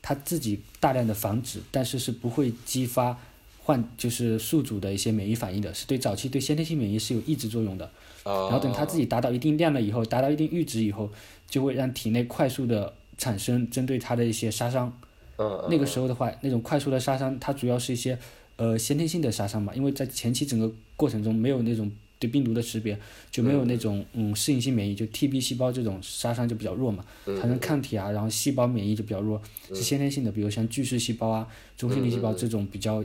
[0.00, 3.18] 它自己大量的防止，但是是不会激发
[3.64, 7.86] 患就是宿主的一些免疫反应的，是对早期对先天性免疫是有抑制作用的。
[8.22, 11.10] 啊，然后等它自己达到一定量了以后，达到一定阈值以后，
[11.48, 14.96] 就会让体内快速的产生针对它的一些杀伤。
[15.38, 18.16] 嗯那个时候的话，那种快速的杀伤，它主要是一些
[18.56, 22.98] 呃先天性的杀伤嘛，因为在前期整个过程中没有那种对病毒的识别，
[23.30, 24.34] 就没有那种嗯。
[24.34, 33.04] 适应性免疫，就 T B 细胞这种杀伤就比较弱嘛，产生抗体啊，然后细胞免疫就比较弱，是先天性的，比如像巨噬细胞啊、中性粒细胞这种比较，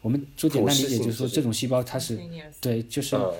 [0.00, 2.18] 我们做简单理解就是说这种细胞它是
[2.60, 3.16] 对就是。
[3.16, 3.32] 嗯。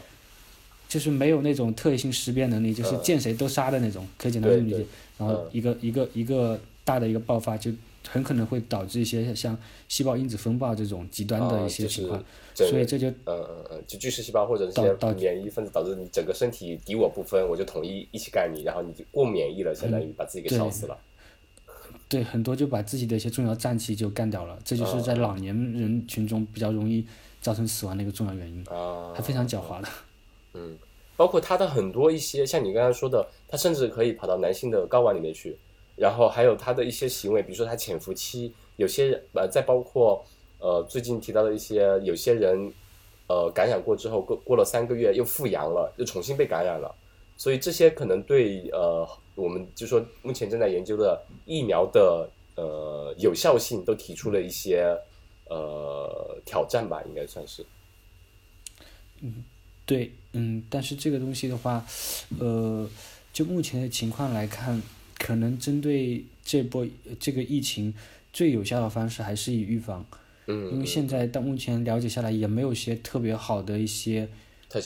[0.89, 4.77] 就是没有那种特异性识别能力，就是见谁都杀的那种，可以简单这么理解。
[4.77, 4.87] 对。
[5.17, 7.73] 然后一个一个一个大的一个爆发，就
[8.09, 9.57] 很可能会导致一些像
[9.89, 12.23] 细胞因子风暴这种极端的一些情况，
[12.55, 20.99] 整所以这就呃呃呃，就巨噬细胞或者一导导些免疫分子导致你整个身体敌我不分，我就统一一起干你，然后你就过免疫了，相当于把自己给烧死了。
[22.09, 27.07] 对很多就把自己的一些重要脏器就干掉了，这就是在老年人群中比较容易
[27.41, 29.89] 造成死亡的一个重要原因，啊，还非常狡猾的。
[30.53, 30.77] 嗯，
[31.17, 35.57] 包括它的很多一些，像你刚才说的，它甚至可以跑到男性的睾丸里面去，
[35.97, 40.25] 然后还有他的一些行为，比如说他潜伏期，有些人呃，再包括
[40.59, 42.73] 呃最近提到的一些有些人
[43.29, 46.95] 呃感染过之后过过了三个月又复阳了，又重新被感染了，
[47.37, 54.97] 所以这些可能对呃我们就说目前正在研究的疫苗的呃有效性都提出了一些
[55.49, 57.65] 呃挑战吧，应该算是。
[59.21, 59.45] 嗯
[59.85, 61.85] 对，嗯，但是这个东西的话，
[62.39, 62.89] 呃，
[63.33, 64.81] 就目前的情况来看，
[65.23, 66.85] 可能针对这波
[67.21, 67.95] 这个疫情
[68.33, 70.05] 最有效的方式还是以预防。
[70.49, 74.29] 嗯，因为现在到目前了解下来，也没有些特别好的一些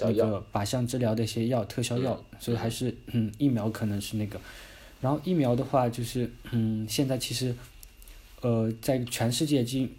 [0.03, 4.39] 那个靶向治疗的一些药特效药，所以还是嗯疫苗可能是那个。
[5.01, 7.55] 然后疫苗的话，就是嗯现在其实，
[8.43, 9.91] 呃，在全世界进，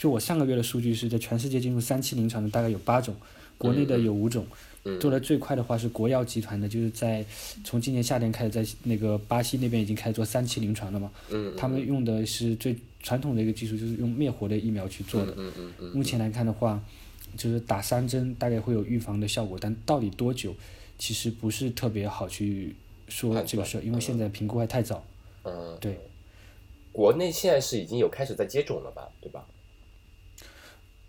[0.00, 3.14] 就我上个月的数据是在全世界进入三期临床的大概有八种，
[3.56, 4.44] 国内的有五种。
[4.50, 4.56] 嗯
[5.00, 7.24] 做的最快的话是国药集团的，就是在
[7.62, 11.10] 从今年夏天开始，在那个巴西那边已经开始做三期临床了嘛。
[11.30, 15.32] 嗯，他们用的是最传统的一个技术，就是用灭活的疫苗去做的。
[15.36, 16.82] 嗯嗯嗯目前来看的话，
[17.36, 20.54] 就是打三针大概会有预防的效果，但到底多久，
[20.98, 22.74] 其实不是特别好去
[23.08, 25.04] 说这个事儿，因为现在评估还太早。
[25.44, 25.98] 嗯，对，
[26.90, 29.46] 国内现在是已经有开始在接种了吧，对吧？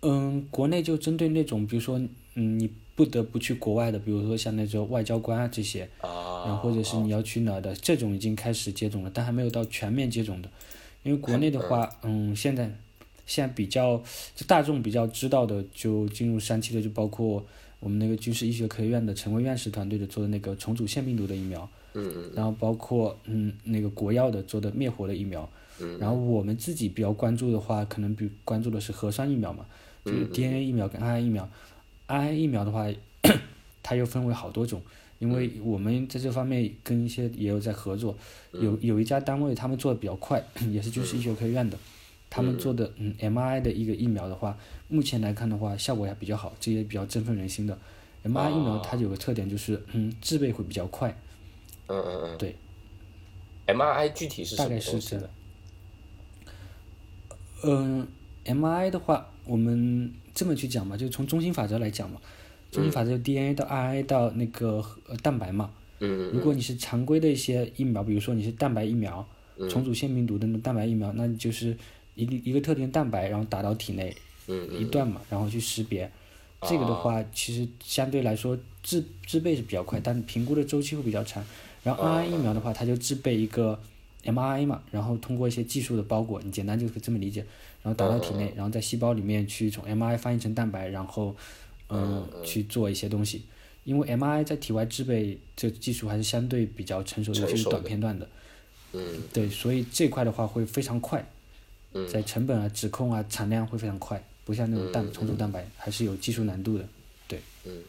[0.02, 1.98] 嗯，国内就针对那种，比如说，
[2.34, 10.48] 嗯，你不得不去国外的，比如说像那种外交官啊这些，啊，然后或者是你要去哪儿的，这种已经开始接种了，但还没有到全面接种的。
[11.02, 12.70] 因为国内的话，嗯，现在
[13.26, 14.02] 现在比较
[14.34, 17.44] 就大众比较知道的，就进入三期的，就包括
[17.80, 25.46] 我们那个军事医学科学院的陈薇院士团队的做的那个重组腺病毒的疫苗，嗯嗯然后包括嗯那个国药的做的灭活的疫苗，
[25.80, 29.66] 嗯然后我们自己比较关注的话，可能比关注的是核酸疫苗嘛，
[30.04, 31.46] 嗯就是 DNA 疫苗跟 RNA 疫苗
[32.08, 32.86] ，RNA 疫苗的话，
[33.82, 34.80] 它又分为好多种，
[35.18, 35.60] 因为嗯。
[35.64, 38.16] 我们在这方面跟一些也有在合作，
[38.52, 38.64] 嗯。
[38.64, 41.78] 有有一家单位他们做的比较快，也是军事医学科学院的，
[42.30, 44.56] 他们做的嗯 mRNA 的一个疫苗的话，
[44.88, 47.78] 目前来看的话效果还比较好，这也比较振奋人心的。
[48.24, 51.10] mRNA 疫苗它有个特点就是嗯制备会比较快，
[51.88, 52.56] 嗯嗯嗯，对。
[53.66, 55.00] MRI 具体是什大概么东西呢？
[55.00, 55.30] 是这样？
[57.64, 58.06] 嗯
[58.44, 62.20] ，mRNA 的话，我们这么去讲嘛，就从中心法则来讲嘛，
[62.70, 65.70] 中心法则就 DNA 到 RNA 到那个呃蛋白嘛。
[66.00, 69.26] 嗯如果你是常规的一些疫苗，比如说你是蛋白疫苗，
[69.56, 71.76] 嗯重组腺病毒的那蛋白疫苗，那你就是
[72.14, 74.14] 一个一个特定蛋白，然后打到体内
[74.48, 76.10] 嗯一段嘛，然后去识别。
[76.62, 81.44] 这个的话，其实相对来说制制备是比较快，但评估的周期会比较长。
[81.82, 83.78] 然后 RNA 疫苗的话，它就制备一个
[84.24, 87.44] mRNA 嘛，然后通过一些技术的包裹，你简单就可以这么理解，
[87.84, 91.36] 然后打到体内，然后在细胞里面去从 mRNA 翻译成蛋白，然后
[91.90, 93.44] 嗯去做一些东西。
[93.84, 98.26] 因为 mRNA 在体外制备这技术还是相对比较成熟的，尤其是短片段的。
[98.94, 101.22] 嗯对，所以这块的话会非常快，
[101.92, 106.88] 嗯在成本啊、指控啊、产量会非常快，不像那种蛋重组蛋白还是有技术难度的。
[107.28, 107.82] 对，嗯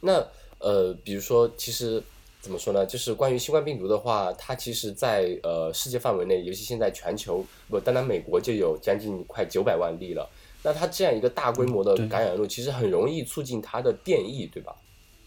[0.00, 0.22] 那
[0.58, 2.02] 呃，比如说，其实
[2.40, 2.86] 怎么说呢？
[2.86, 10.28] 就是关于新冠病毒的话，它其实在呃世界范围内，尤其现在全球不单单美国就有将近快九百万例了。
[10.62, 14.74] 那它这样一个大规模的感染路，其实很容易促进它的变异，对吧？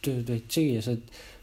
[0.01, 0.97] 对对对，这个也是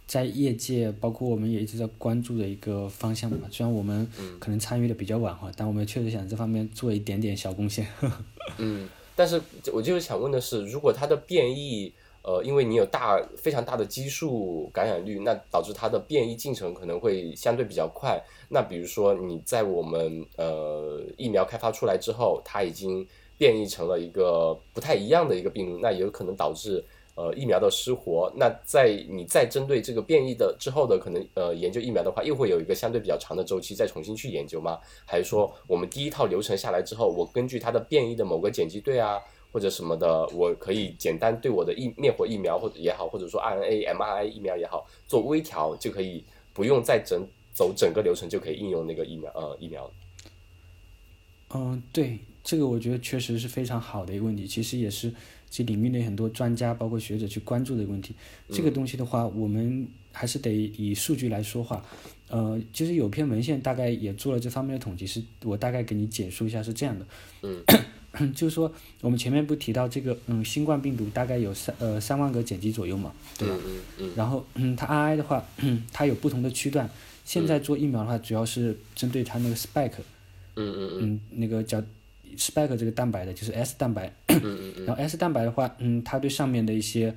[0.07, 3.49] 在业界，包括我们也一直在关注的一个方向嘛。
[3.51, 4.07] 虽然我们
[4.39, 7.87] 可能参与的比较晚哈，但我们确实想这方面做一点点小贡献。
[8.59, 9.41] 嗯，但是
[9.73, 18.23] 我就是想问的是，如果它的变异，呃，因为你有大非常大的基数感染率，那导致它的变异进程可能会相对比较快。
[18.49, 23.07] 那比如说你在我们呃疫苗开发出来之后，它已经
[23.39, 28.31] 变异成了一个不太一样的一个病毒，那也有可能导致呃疫苗的失活。
[28.37, 34.79] 那在你再针对这个变异的之后的可能呃研究疫苗的话，又会有一个相对比较长的周期再重新去研究吗？
[35.07, 39.19] 还是说我们第一套流程下来之后，我根据它的变异的某个碱基对啊？
[39.53, 49.91] 或者什么的，我可以简单对我的疫灭活疫苗或者也好，或者说 RNA、mRNA 疫苗也好做微调，就可以不用再整走整个流程就可以应用那个疫苗呃疫苗。
[51.53, 55.13] 嗯，对，这个我觉得确实是非常好的一个问题，其实也是
[55.51, 58.15] 这领域内很多专家包括学者去关注的一个问题。
[58.51, 61.85] 这个东西的话，我们还是得以数据来说话。
[62.29, 67.07] 呃，其实有篇文献大概也做了这方面的统计，是我大概给你简述一下，是这样的。
[67.43, 67.61] 嗯，
[68.35, 73.55] 就是说我们前面不提到这个，嗯，新冠病毒大概有三呃三万个碱基左右嘛，对吧？
[73.65, 75.45] 嗯嗯然后，嗯，它 RNA 的话，
[75.93, 76.91] 它有不同的区段。
[77.25, 79.93] 现在做疫苗的话，主要是针对它那个 spike，
[80.57, 81.81] 嗯嗯嗯，那个叫
[82.37, 84.13] spike 这个蛋白的，就是 S 蛋白。
[84.29, 87.15] 嗯嗯嗯然后 S 蛋白的话，嗯，它对上面的一些，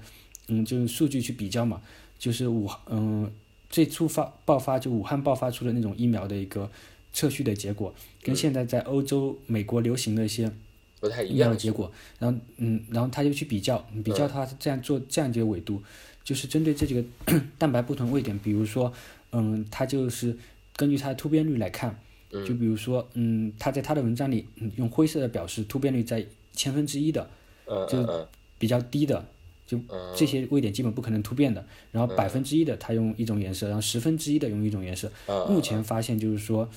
[0.50, 1.82] 嗯，就是数据去比较嘛，
[2.20, 3.32] 就是武，嗯，
[3.72, 6.70] 最初发爆发就武汉爆发出的那种疫苗的一个
[7.12, 7.91] 测序的结果，
[8.22, 10.52] 跟现在在欧洲、美国流行的一些
[11.04, 15.84] 不太一样的结果，然后嗯，然后他就去比较，比较他这样做这样几个纬度，
[16.24, 17.04] 就是针对这几个
[17.60, 18.93] 蛋白不同位点，比如说
[19.34, 20.34] 嗯，他就是
[20.78, 21.99] 根据它的突变率来看，
[22.32, 27.30] 就比如说嗯，他在他的文章里、嗯、用灰色的表示突变率在千分之一的
[27.89, 28.26] 就
[28.58, 29.26] 比较低的。
[29.66, 29.80] 就
[30.16, 35.12] 这些位点基本不可能突变的，然后百分之一的它用一种颜色，然后十分之一的用一种颜色。
[35.28, 36.70] 嗯目前发现就是说，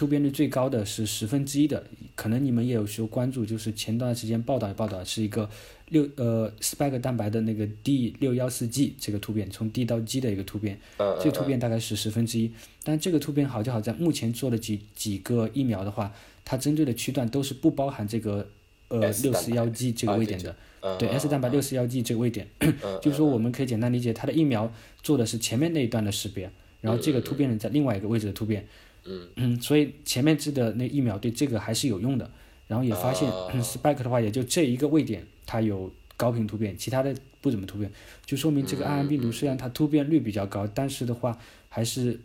[0.00, 1.84] 突变率最高的是十分之一的，
[2.14, 5.46] 可能你们也有时候关注，就是前段时间报道也报道是一个
[5.90, 12.50] 六呃 spike 蛋白的那个 D 六幺四 G 这个突变，从 D 到 G 的一个突变，嗯这个突变大概是十分之一，
[12.82, 16.10] 但这个突变好就好在目前做的几几个疫苗的话，
[16.46, 18.48] 它针对的区段都是不包含这个
[18.88, 20.56] 呃六四幺 G 这个位点的。
[20.80, 22.48] 嗯对 S 蛋白六四幺 G 这个位点，
[23.02, 24.72] 就是说我们可以简单理解，它的疫苗
[25.02, 28.66] 做的是前面那一段的识别，然后这个突变呢在另外一个位置的突变，
[29.04, 29.60] 嗯。
[29.60, 32.30] 所以前面治的那疫苗对这个还是有用的，
[32.66, 33.30] 然后也发现、
[33.62, 37.90] spike 的话也就这一个位点它有高频突变，其他的不怎么突变，
[38.26, 41.36] 就说明这个 RN 病毒虽然它突变率比较高，但是的话
[41.68, 42.18] 还是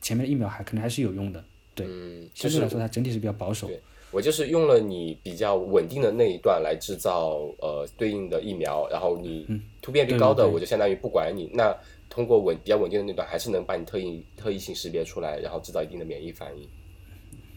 [0.00, 1.44] 前面的疫苗还可能还是有用的，
[1.74, 3.70] 对，嗯，就是相对来说它整体是比较保守。
[4.10, 9.46] 我就是用了你比较稳定的那一段来制造呃对应的疫苗，然后你
[9.82, 11.76] 突变率高的我就相当于不管你，那
[12.08, 16.68] 通过稳比较稳定的那段还是能把你特异特异性识别出来，然后制造一定的免疫反应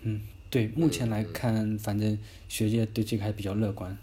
[0.04, 2.18] 嗯对，目前来看，反正
[2.50, 3.98] 学界对这个还比较乐观。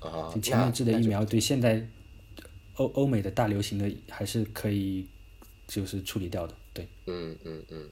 [0.00, 0.40] 啊就。
[0.40, 1.86] 前那面制的疫苗对现在
[2.76, 5.06] 欧欧美的大流行的还是可以
[5.66, 6.86] 就是处理掉的，对。
[7.06, 7.90] 嗯嗯嗯，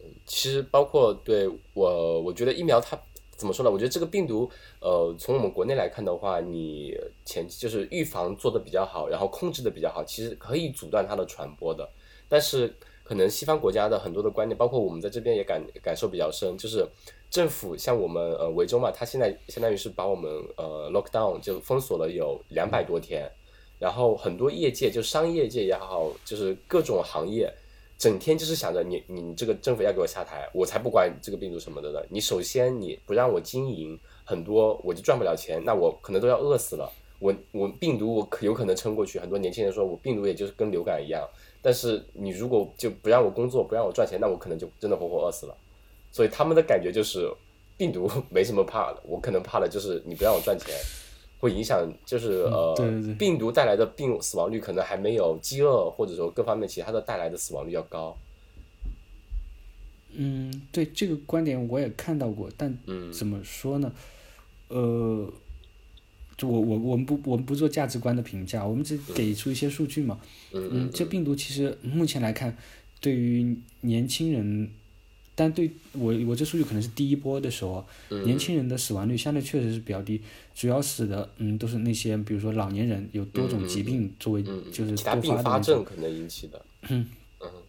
[0.00, 2.98] 嗯其实包括对我，我觉得疫苗它
[3.36, 3.70] 怎么说呢？
[3.70, 4.48] 我觉得这个病毒，
[4.80, 11.88] 呃，从我们国内来看的话，你前期就是预防做的比较好，然后控制的比较好，其实可以阻断它的传播的。
[12.28, 12.72] 但是
[13.02, 16.86] 可能西方国家的很多的观念，包括我们在这边也感感受比较深，就是
[17.28, 23.30] 政府像我们呃维州嘛，它现在相当于是把我们呃 lock down 就封锁了有两百多天，
[23.78, 27.52] 然后很多业界就商业界也好，就是各种行业。
[28.04, 31.98] 整天就是想着你你这个政府要给我下台，我才不管这个病毒什么的呢。
[32.10, 36.92] 你首先你不让我经营，很多我就赚不了钱，那我可能都要饿死了。
[37.18, 41.26] 我我病毒我可有可能撑过去，很多年轻人说我病毒也就是跟流感一样，
[41.62, 45.56] 但是你如果就不让我工作，不让我赚钱，那我可能就真的活活饿死了。
[46.12, 47.26] 所以他们的感觉就是
[47.78, 50.74] 病毒没什么怕的，我可能怕的就是你不让我赚钱，
[51.38, 58.16] 会影响就是呃对对对病毒带来的病死亡率可能还没有饥饿或者说各方面其他的带来的死亡率要高。
[60.16, 63.92] 嗯，对这个观点我也看到过，但嗯怎么说呢？
[64.68, 65.28] 呃，
[66.36, 70.20] 就我我我们不我们不做价值观的评价，我们只给出一些数据嘛。
[70.52, 72.56] 嗯嗯，这病毒其实目前来看，
[73.00, 74.70] 对于年轻人，
[75.34, 80.20] 但对我我这数据可能是第一波的时候，嗯年轻人的死亡率相对确实是比较低，
[80.54, 85.42] 主要死的嗯都是那些比如说老年人有多种疾病作为嗯，就是多发的那种。
[85.42, 86.64] 发症可能引起的。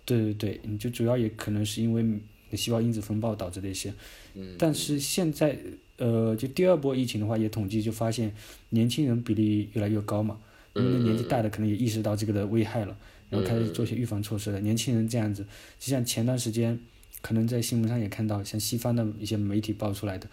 [0.06, 2.06] 对对对，你就主要也可能是因为
[2.54, 3.92] 细胞因子风暴导致的一些，
[4.36, 5.58] 嗯，但是现在
[5.98, 8.34] 呃，就第二波疫情的话，也统计就发现
[8.70, 10.38] 年轻人比例越来越高嘛，
[10.74, 12.96] 因为那年纪大的可能也意识到这个的危害了，
[13.30, 14.60] 然后开始做一些预防措施了。
[14.62, 15.44] 年轻人这样子，
[15.80, 16.80] 就像前段时间
[17.26, 20.28] 可能在新闻上也看到，像西方的一些媒体爆出来的，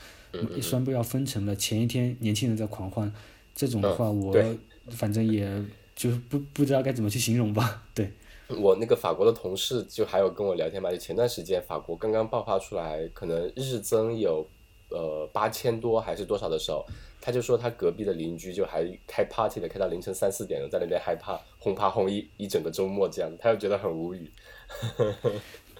[0.61, 3.11] 宣布要封城了，前一天年轻人在狂欢，
[3.55, 4.59] 这种的话我对
[4.90, 5.51] 反正也
[5.97, 8.11] 就是不不知道该怎么去形容吧，对。
[8.49, 14.47] 我那个法国的同事就还有跟我聊天嘛，就前段时间法国刚刚爆发出来，可能日增有
[14.90, 16.84] 呃八千多还是多少的时候，
[17.22, 24.30] 他就说他隔壁的邻居就还开 party 的，开到凌晨三四点了，在那边害怕轰趴轰一一整个周末这样，他就觉得很无语。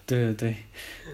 [0.05, 0.55] 对对对，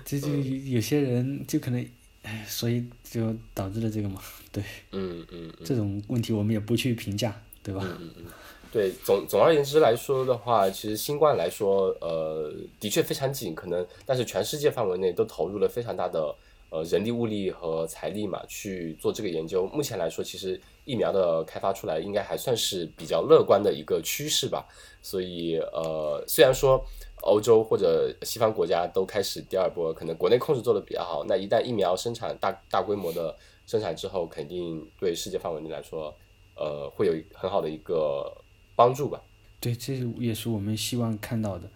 [0.06, 1.86] 这就有些人就可能，
[2.24, 4.22] 哎，所以就导致了这个嘛。
[4.52, 7.82] 对，嗯嗯嗯这种问题我们也不去评价，对吧？
[7.84, 8.26] 嗯嗯。
[8.72, 16.36] 对，总总而言之来说的话，其实新冠来说，呃，的确非常紧，可能，但是全世界范围内都投入了非常大的
[16.70, 19.66] 呃人力物力和财力嘛，去做这个研究。
[19.74, 24.68] 目前来说，其实疫苗的开发出来，应该还算是比较乐观的一个趋势吧。
[25.02, 26.86] 所以，呃，虽然说
[27.22, 36.14] 欧洲或者西方国家都开始第二波，可能国内控制做的比较好，那一旦疫苗生产大大规模的生产之后，肯定对世界范围内来说，
[36.56, 38.32] 呃，会有很好的一个。
[38.80, 39.22] 帮助吧，
[39.60, 41.70] 对，这也是我们希望看到的。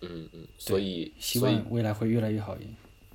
[0.00, 2.56] 嗯嗯，所以希望未来会越来越好。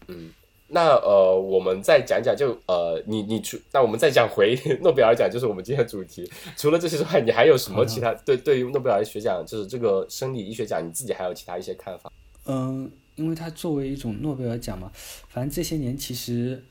[0.08, 0.32] 嗯，
[0.68, 6.28] 那呃，我们再讲讲，就呃，你你除那我们再讲回 诺贝尔奖，就是我们今天的主题。
[6.58, 12.12] 除了这些之外，你还有什么其他对对于诺贝尔学奖，就是这个生理医学奖，你自己还有其他一些看法？
[12.46, 14.92] 嗯，因为它作为一种诺贝尔奖嘛，
[15.30, 16.64] 反正这些年其实，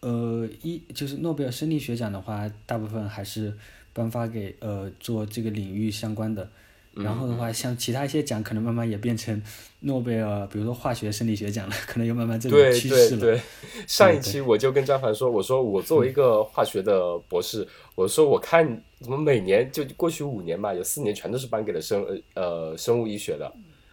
[0.00, 3.52] 呃，一就是诺贝尔生理学奖的话，大部分还是
[3.92, 6.48] 颁发给呃做这个领域相关的。
[6.94, 9.40] 然后的话，像其他一些奖，可能慢慢也变成
[9.80, 13.20] 诺贝尔，比如说化学生理学奖了，可能又慢慢这种对趋势了。
[13.22, 13.36] 对。
[13.36, 13.40] 对，
[13.86, 23.50] 上一期我就跟张凡说，我说我作为一个化学的博士，我说我看怎么每年就过去五年吧，有四年全都是颁给了生呃呃生物医学的，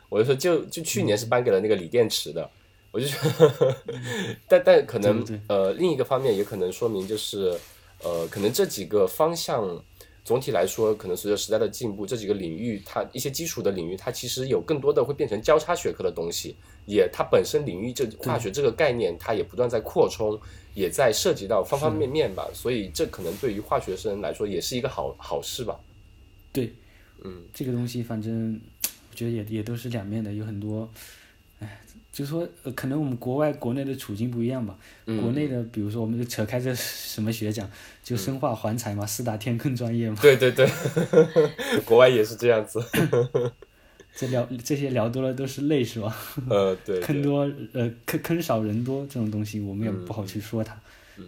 [0.09, 2.49] 我就说就就去年是颁给了那个锂电池的，
[2.89, 3.75] 我就觉得，
[4.49, 5.41] 但但可能对对。
[5.49, 7.55] 呃另一个方面也可能说明就是
[8.03, 9.83] 呃可能这几个方向。
[10.27, 16.53] 总体来说，可能随着时代的进步，这几个领域它一些基础的领域，它其实有更多的会变成交叉学科的东西，
[16.85, 20.37] 也它本身领域这化学这个概念，它也不断在扩充，
[20.73, 25.79] 也在涉及到方方面面吧，所以这可能对于化学生来说也是一个好好事吧。
[26.51, 26.73] 对，
[27.23, 28.59] 嗯，这个东西反正
[29.09, 31.26] 我觉得也也都是两面的，有很多，哎，
[32.17, 34.75] 就是说、呃、可能我们国外国内的处境不一样吧。
[35.05, 37.69] 嗯国内的，比如说我们就扯开这什么学讲，
[38.03, 40.67] 就生化环材嘛，四大天坑专业嘛，对对对，
[41.85, 42.83] 国外也是这样子。
[44.17, 46.17] 这聊这些聊多了都是泪是吧？
[46.49, 47.01] 呃，对对。
[47.03, 47.41] 坑多
[47.73, 50.75] 呃坑坑少人多这种东西，我们也不好去说它。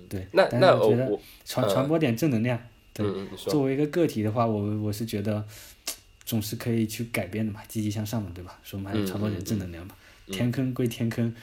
[0.09, 2.59] 对，那但是那我觉得传呃传播点正能量。
[2.91, 3.05] 对，
[3.37, 5.45] 作为一个个体的话，我我是觉得
[6.25, 8.57] 总是可以去改变的嘛，积极向上嘛，对吧？
[8.63, 9.93] 说我们还是传播点正能量嘛，
[10.31, 11.33] 天坑归填坑，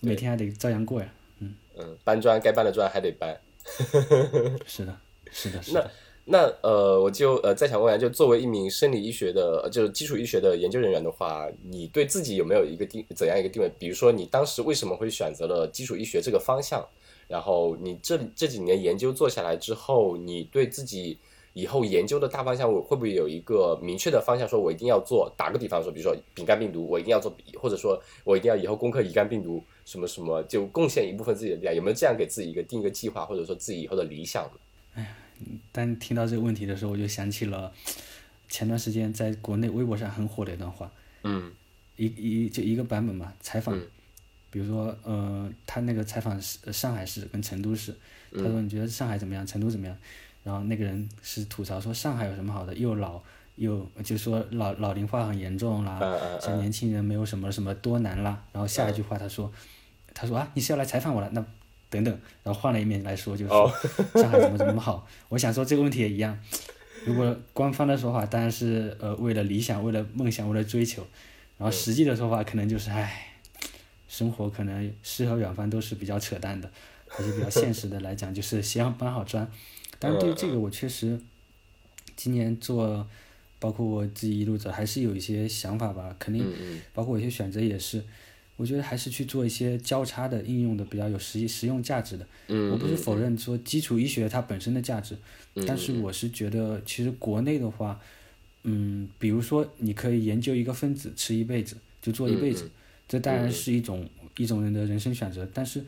[0.00, 1.12] 每天还得照样过呀。
[1.38, 3.38] 嗯，搬砖该搬的砖还得搬。
[4.66, 4.96] 是的，
[5.30, 5.90] 是的，是那的。
[6.24, 13.68] 那呃，我就呃再想问一下，就作为一名生理医学的，就是基础医学的研究人员的话，你对自己有没有一个定怎样一个定位？
[13.78, 16.86] 比如说，你当时为什么会选择了基础医学这个方向？
[17.28, 21.18] 然后你这这几年研究做下来之后，你对自己
[21.54, 24.48] 以后研究的大方向我会不会有一个明确的方向？
[24.48, 34.44] 说我一定要做，打个比方说，比如说丙肝病毒，我一定要做，或者说我一定要以后攻克乙肝病毒，什么什么，就贡献一部分自己的力量，有没有这样给自己一个定一个计划，或者说自己以后的理想
[34.96, 35.06] 呢？
[35.72, 37.72] 当听到这个问题的时候，我就想起了
[38.48, 40.90] 前段时间在国内微博上很火的一段话，
[41.24, 41.52] 嗯
[41.96, 43.86] 一一就一个版本嘛，采访，嗯
[44.50, 47.94] 比如说呃，他那个采访是呃上海市跟成都市，
[48.32, 49.96] 他说你觉得上海怎么样，成都怎么样？
[50.44, 53.20] 然后那个人是吐槽说上海有什么好的，又老
[53.56, 55.98] 又就说老老龄化很严重啦，
[56.40, 58.42] 像年轻人没有什么什么多难啦。
[58.52, 59.52] 然后下一句话他说，
[60.14, 61.44] 他说啊你是要来采访我了，那
[61.90, 63.70] 等等，然后换了一面来说，就是说、
[64.20, 65.06] 上海怎么怎么好。
[65.28, 66.38] 我想说这个问题也一样，
[67.04, 71.06] 如果官方的说法当然是呃为了理想、为了梦想、为了追求，
[71.58, 73.34] 然后实际的说法可能就是唉，
[74.08, 76.70] 生活可能诗和远方都是比较扯淡的，
[77.06, 79.46] 还是比较现实的来讲，就是先要搬好砖。
[80.02, 81.16] 但是对于这个我确实
[82.16, 83.06] 今年做，
[83.60, 86.44] 包括我自己一路走还是有一些想法吧，肯定
[86.92, 88.02] 包括我一些选择也是，
[88.56, 92.26] 我觉得还是去做一些交叉的应用的比较有实实用价值的。
[92.48, 95.16] 嗯，我不是否认说基础医学它本身的价值，
[95.54, 98.00] 嗯但是我是觉得其实国内的话，
[98.64, 102.68] 嗯，比如说你可以研究一个分子吃一辈子，就做一辈子，
[103.06, 105.84] 这当然是一种一种人的人生选择，但是。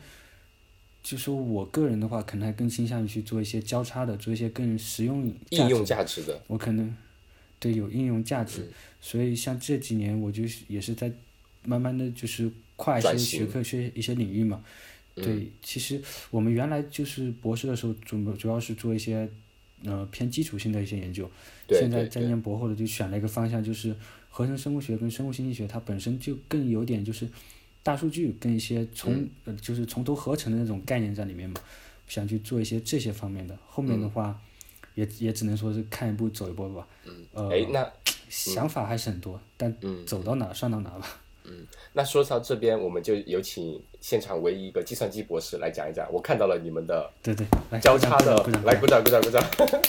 [1.05, 6.91] 就说我个人的话，可能还更倾向于去做一些交叉的，做一些更实用应用价价值的，我可能
[7.59, 8.73] 对有应用价值，嗯。
[8.99, 11.11] 所以像这几年我就是也是在
[11.63, 14.63] 慢慢的就是跨一些学科、学一些领域嘛。
[15.13, 16.01] 对，其实
[16.31, 19.29] 我们原来就是博士的时候主主要是做一些
[19.83, 21.29] 呃偏基础性的一些研究，
[21.67, 21.79] 对。
[21.79, 23.95] 现在在念博后的就选了一个方向，就是
[24.27, 27.29] 合成生物学跟生物信息学，它本身就更有点就是
[27.85, 31.61] 大数据跟一些从、嗯呃就是从头合成的那种概念在里面嘛，
[32.07, 33.55] 想去做一些这些方面的。
[33.67, 34.35] 后面的话，
[34.95, 36.87] 也也只能说是看一步走一步吧。
[37.05, 37.87] 嗯，呃，哎，那
[38.27, 41.21] 想法还是很多，但嗯走到哪算到哪吧。
[41.47, 46.11] 嗯那说到这边，我们就有请现场唯一一个计算机博士来讲一讲。
[46.11, 49.43] 我看到了你们的对对，来交叉的，来鼓掌鼓掌鼓掌。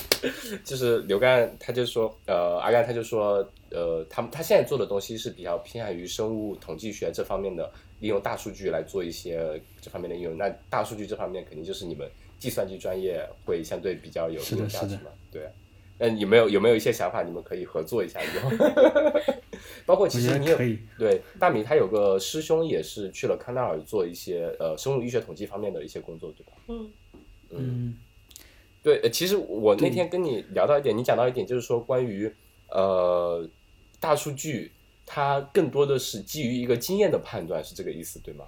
[0.63, 3.37] 就是刘干，他就说，呃，阿干他就说，
[3.71, 10.37] 呃，他们他现在做的东西是比较偏向于生物统计学这方面的，利用大数据来做一些这方面的应用。
[10.37, 15.11] 那大数据这方面肯定就是你们计算机专业会相对比较有是的是的应用价值嘛？
[15.31, 15.53] 对啊。
[15.99, 18.51] 那有没有有没有一些想法，你们可以合作一下以后？
[19.87, 20.59] 包括其实你有。
[20.99, 26.53] 对，大米他有个师兄也是去了康奈尔做一些呃生物医学统计方面的一些工作，对吧？
[26.69, 26.91] 嗯
[27.49, 27.97] 嗯，
[28.83, 32.31] 对，呃其实我那天跟你聊到一点，你讲到一点，就是说关于
[32.69, 33.49] 呃
[33.99, 34.73] 大数据，
[35.07, 38.45] 它更多的是基于一个经验的判断，是这个意思对吗？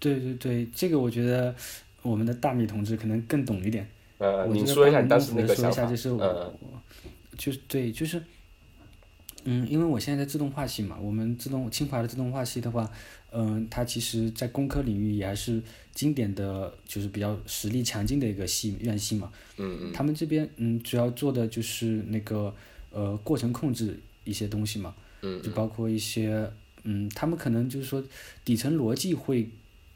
[0.00, 1.54] 对对对，这个我觉得
[2.02, 3.88] 我们的大米同志可能更懂一点。
[4.18, 5.90] 呃，你说一下帮你当时那我说一下，个想法。
[5.90, 6.70] 就是我，嗯
[7.38, 8.22] 就是对，就是
[9.44, 12.90] 嗯，因为我现在在自动化系嘛，我们自动清华的自动化系的话，
[13.32, 15.62] 嗯，它其实在工科领域也还是
[15.92, 19.32] 经典的，就是比较实力强劲的一个系院系嘛。
[19.56, 19.92] 嗯嗯。
[19.92, 22.54] 他们这边嗯，主要做的就是那个
[22.90, 24.94] 呃过程控制一些东西嘛。
[25.24, 25.42] 嗯。
[25.42, 26.48] 就包括一些
[26.84, 28.04] 嗯，他们可能就是说
[28.44, 29.48] 底层逻辑会，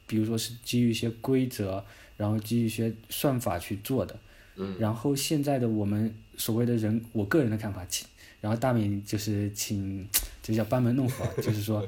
[0.07, 1.85] 比如说是基于一些规则，
[2.17, 4.19] 然后基于一些算法去做的。
[4.55, 4.75] 嗯。
[4.79, 8.07] 然后现在的我们所谓的人，我个人的看法，请
[8.41, 10.07] 然后大明就是请，
[10.41, 11.85] 这叫班门弄斧，就是说，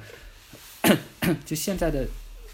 [1.45, 2.05] 就现在的，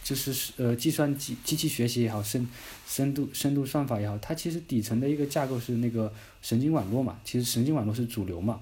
[0.04, 2.48] 就是呃计算机机器学习也好，深
[2.88, 6.14] 深度深度算法也好，它其实底层的一个架构是那个
[6.44, 8.62] 神经网络嘛，其实神经网络是主流嘛，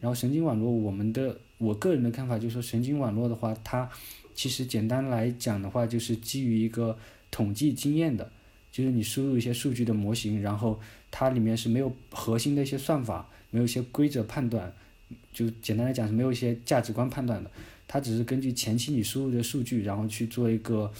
[0.00, 3.90] 然后神经网络我们的我个人的看法就是说神经网络的话，它
[4.34, 6.96] 其实简单来讲的话就是基于一个
[7.30, 8.32] 统计经验的，
[8.72, 10.80] 就是你输入一些数据的模型，然后
[11.10, 13.28] 它里面是没有核心的一些算法。
[13.50, 14.70] 没有一些规则判断，
[15.32, 17.50] 就简单来讲是没有一些价值观判断的，
[17.86, 20.92] 它只是根据前期你输入的数据，然后去做一个，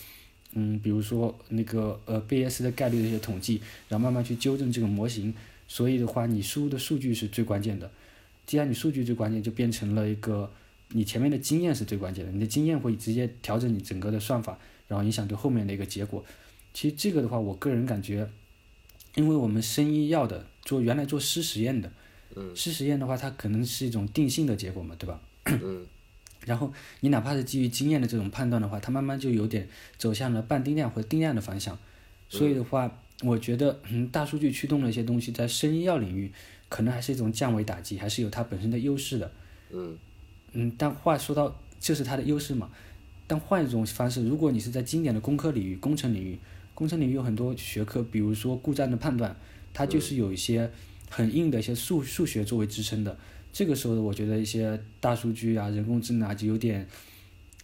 [0.54, 5.34] 嗯，比如说那个呃贝叶斯的概率的一些统计，然后慢慢去纠正这个模型。
[5.68, 7.90] 所以的话，你输入的数据是最关键的。
[8.48, 10.50] 既然你数据最关键，就变成了一个
[10.92, 16.24] 你前面的经验是最关键的，你的经验会直接调整你整个的算法，然后影响对后面的一个结果。
[16.72, 18.26] 其实这个的话，我个人感觉，
[19.16, 21.92] 因为我们生医药的做原来做湿实验的。
[22.54, 25.20] 湿实验的话，它可能是一种定性的结果嘛，对吧？
[25.44, 25.86] 嗯。
[26.46, 29.68] 然后你哪怕是基于经验的这种判断的话，它慢慢就有点
[29.98, 31.78] 走向了半定量或者定量的方向。
[32.30, 36.32] 所以的话，我觉得嗯，大数据驱动的一些东西，在生医药领域
[36.68, 39.32] 可能还是一种降维打击，还是有它本身的优势的。
[39.70, 39.96] 嗯。
[40.52, 42.70] 嗯，但话说到，这是它的优势嘛？
[43.26, 46.38] 但换一种方式，如果你是在经典的工科领域、工程领域，
[46.74, 49.36] 工程领域有很多学科，比如说故障的判断，
[49.72, 50.70] 它就是有一些。
[51.10, 53.18] 很硬的一些数数学作为支撑的，
[53.50, 56.86] 这个时候我觉得一些大数据啊、人工智能啊就有点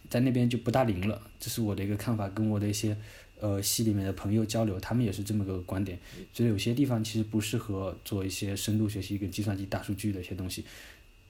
[0.09, 2.97] 在那边就不大灵了，这是我的一个看法，跟我的一些
[3.39, 5.99] 呃系里面的朋友交流，他们也是这么个观点，
[6.33, 10.65] 觉得有些地方其实不适合做一些深度学习跟计算机大数据的一些东西，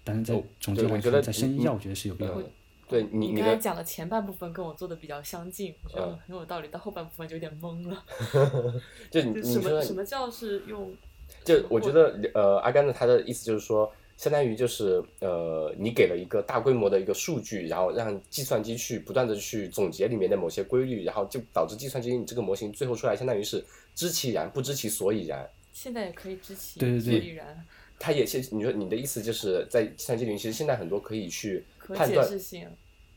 [0.03, 2.49] 但是在总结来看，在生医药我觉得是有必要的。
[2.87, 8.03] 对你，你刚才讲的前半部分跟我做的比较相近，我觉得很有道理，到后半部分就有点懵了。
[9.09, 10.95] 就你什么什么叫是用？
[11.43, 23.63] 就我觉得，呃，阿甘的他的意思就是说，相当于就是呃，你给了一个大规模的一个数据，然后让计算机去不断的去总结里面的某些规律，然后就导致计算机你这个模型最后出来，相当于是
[23.93, 25.47] 知其然不知其所以然。
[25.73, 27.65] 现在也可以知其所以然。
[27.99, 32.27] 它也是，你说你的意思就是在计算机里面，其实现在很多可以去判断，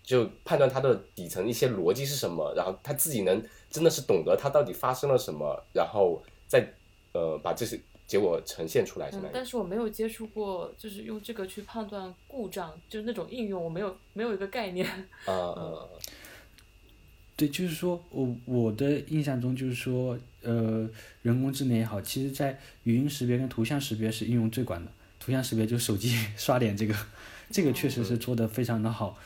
[0.03, 3.41] 就判断它的底层一些逻辑是什么，然后他自己能
[3.71, 6.69] 真的是懂得它到底发生了什么，然后再
[7.13, 7.79] 呃把这些。
[8.09, 14.89] 结果呈现出来是但是我没有接触过，就是用这个去判断故障，就是那种应用，我没有没有一个概念。
[15.27, 15.87] 啊，
[17.37, 20.89] 对，就是说我我的印象中就是说，呃，
[21.21, 24.91] 人工智能也好，其实在语音识别跟图像识别是应用最广的。
[25.21, 26.95] 图像识别就手机 刷脸这个，
[27.51, 29.19] 这个确实是做的非常的好。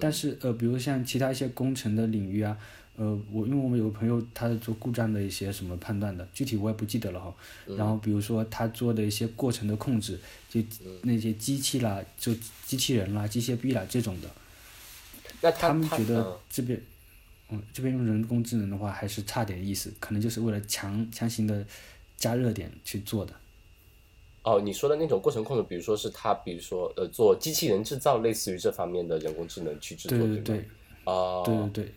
[0.00, 2.56] 但是呃，比如像其他一些工程的领域啊。
[3.00, 7.34] 呃，我因为我们有个朋友，他是做故障的一些什么判断的，具体我也不记得了哈。
[7.64, 10.20] 然后比如说他做的一些过程的控制，
[10.50, 10.60] 就
[11.00, 12.34] 那些机器啦，就
[12.66, 14.28] 机器人啦、机械臂啦这种的。
[15.40, 16.78] 那他们觉得这边，
[17.48, 21.64] 嗯，这边用人工智能的话还是差点意思，可能就是为了强强行的
[22.18, 23.32] 加热点去做的。
[24.42, 30.68] 哦，你说的那种过程控制，比如说是他，比如说呃，做机器人制造，类似于这方面的人工智能去制作，对对对。
[31.04, 31.42] 哦。
[31.46, 31.94] 对对对。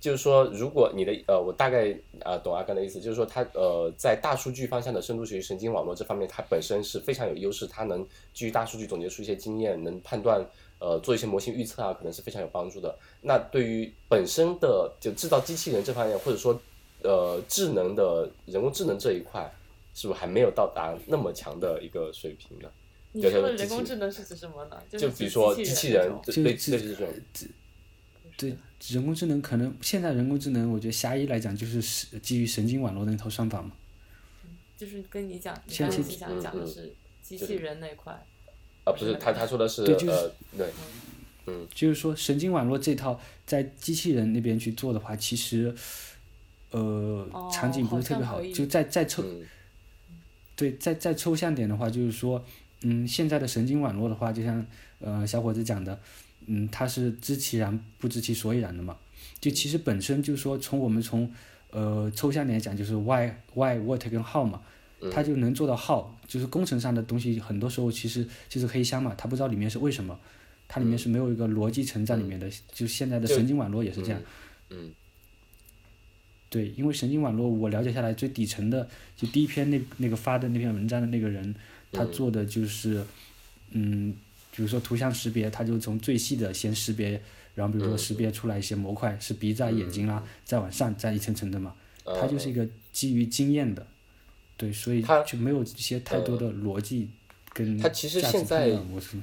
[0.00, 1.92] 就是说，如果你的呃，我大概
[2.22, 10.40] 啊懂阿甘的意思，就是说他呃，在大数据方向的深度学习神经网络这方面，它本身是非常有优势，它能基于大数据总结出一些经验，能判断
[10.78, 12.96] 呃做一些模型预测啊，可能是非常有帮助的。
[13.22, 16.60] 那对于本身的就制造机器人这方面，或者说
[17.02, 19.52] 呃智能的人工智能这一块，
[19.94, 22.68] 是不是还没有到达那么强的一个水平呢？
[23.10, 24.80] 你说的人工智能是指什么呢？
[24.90, 27.08] 就比如说机器人，类类似这种。
[28.36, 28.54] 对
[28.86, 31.82] 人工智能，可能现在人工智能，我觉得狭义来讲就是
[32.20, 33.72] 基于神经网络的那套算法嘛。
[34.76, 38.12] 就是跟你讲，你刚才想讲的是机器人那块。
[38.84, 40.70] 啊，不是，他他说的是呃，对，
[41.46, 45.74] 嗯，就是说神经网络这套在机器人那边去做的话，其实，
[46.70, 48.40] 呃，场景不是特别好。
[48.54, 49.24] 就再再抽，
[50.54, 52.42] 对，再再抽象点的话，就是说，
[52.82, 54.64] 嗯，现在的神经网络的话，就像
[55.00, 56.00] 呃小伙子讲的。
[56.48, 58.96] 嗯，它是知其然不知其所以然的嘛？
[59.40, 61.32] 就其实本身就是说，从我们从
[61.70, 64.60] 呃抽象点讲，就是 why why what 跟 how 嘛。
[65.12, 70.18] 它就能做到 how，，就是工程上的东西，很多时候其实就是黑箱嘛，他不知道里面是为什么，
[70.66, 74.20] 它里面是没有一个逻辑层在里面的，就现在的神经网络也是这样。
[74.70, 74.90] 嗯
[76.50, 81.54] 对，因为神经网络我了解下来最底层的，就第一篇那那个发的那篇文章的那个人，
[81.92, 83.04] 他做的就是，
[83.70, 84.12] 嗯，
[84.58, 87.22] 比如说图像识别，它就从最细的先识别，
[87.54, 91.72] 然后比如说识别出来一些模块，是鼻子啊、眼睛啦，再往上再一层层的嘛，
[92.04, 93.86] 它就是一个基于经验的，
[94.56, 97.08] 对，所以它就没有一些太多的逻辑
[97.52, 98.76] 跟它其实现在。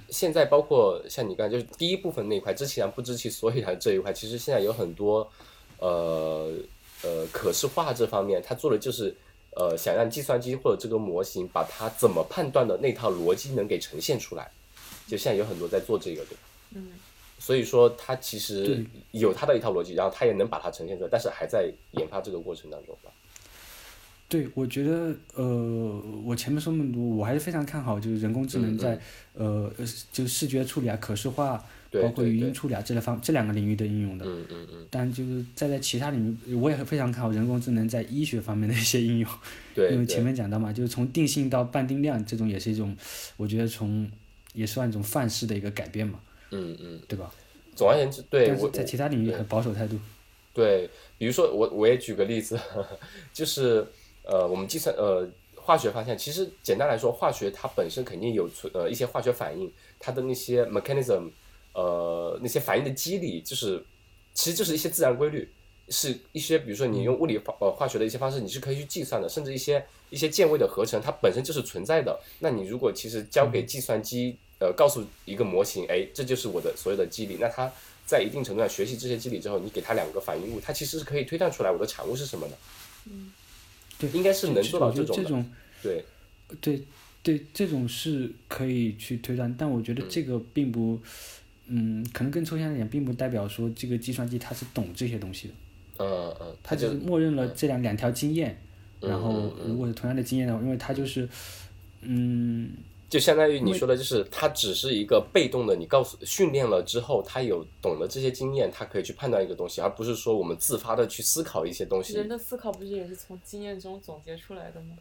[0.09, 5.29] 现在包括像你刚才就是第一部分那一块，知其然不知其所以然这一块，其实现在有很多
[5.79, 6.53] 呃
[7.03, 9.13] 呃可视化这方面，它做的就是
[9.57, 14.49] 呃想让计算机或者这个模型把它怎么判断的那套逻辑能给呈现出来，
[15.07, 16.41] 就现在有很多在做这个，对吧？
[16.75, 16.87] 嗯，
[17.39, 23.11] 所以说它其实对有它的一套逻辑，然后它也能把它呈现出来，但是还在研发这个过程当中吧。
[24.27, 28.99] 对，我觉得呃，我前面说那么多，我还是非常看好，就是人工智能在、
[29.33, 34.25] 呃，呃就是视觉处理啊、可视化，包括语音处理啊这类方这两个领域的应用的。
[34.25, 39.29] 嗯嗯嗯，但就是再在其他领域，我也非常看好人工智能在医学方面的一些应用，
[39.75, 42.97] 对对因为前面讲到嘛，就是从定性到半定量，这种也是一种，
[43.37, 44.09] 我觉得从
[44.55, 46.19] 也算一种范式的一个改变嘛，
[46.51, 47.01] 嗯嗯。
[47.07, 47.31] 对吧？
[47.75, 49.99] 总而言之，对我在其他领域很保守态度。
[50.53, 52.57] 对，比如说我我也举个例子，
[53.33, 53.85] 就是
[54.23, 61.29] 呃，我们计算呃化学方向，其实简单来说，化学它本身肯定有存呃一些化学反应，它的那些 mechanism，
[61.73, 63.83] 呃那些反应的机理，就是
[64.33, 65.49] 其实就是一些自然规律，
[65.89, 72.17] 是一些比如说你用物理化呃化学的一些方式，你是可以去计算的，甚至一些一些键位的合成，它本身就是存在的。
[72.39, 77.71] 那你如果其实交给计算机，呃，告诉一个模型，哎，这就是我的所有的机理，那它
[78.05, 82.57] 在一定程度上学习这些机理之后，你给它两个反应物，它其实是可以推断出来我的产物是什么的。
[83.97, 85.23] 对，应该是能做到我觉得种的。
[85.23, 85.51] 这种
[85.81, 86.05] 对，
[86.61, 86.83] 对
[87.21, 90.99] 对，这种是可以去推断，但我觉得这个并不，
[91.67, 95.53] 嗯，可能更抽象一点，并不代表说这个计算机它是懂这些东西的，
[95.99, 98.61] 嗯嗯，它只就是默认了这两两条经验，
[99.01, 101.27] 嗯然后如果是同样的经验的话，因为它就是，
[102.01, 102.71] 嗯，
[103.15, 112.27] 就相当于你说的，就是他只是一个被动的，你告诉训练了之后，他有懂了这些经验，他可以去判断一个东西，而不是说我们自发的去思考一些东西人。
[112.27, 114.97] 的思考不是也是从经验中总结出来的吗？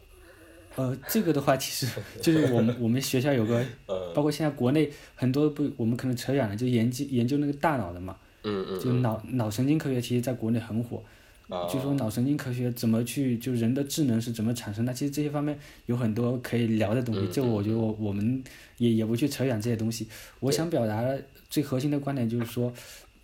[0.77, 1.93] 呃，这个的话，其实
[2.23, 3.61] 就是我们我们学校有个，
[3.91, 11.03] 嗯包括现在国内很多不，我们可能扯远了，就研究研究那个大脑的嘛，嗯嗯就脑脑神经科学，其实在国内很火。
[11.49, 14.95] 啊，就说脑神经科学怎么去，就人的智能是怎么产生的？
[14.95, 17.21] 其实这些方面有很多可以聊的东西。
[17.21, 18.43] 嗯这个我觉得我我们
[18.79, 20.09] 也也不去扯远这些东西。
[20.41, 21.05] 我想表达
[21.51, 22.73] 最核心的观点就是说，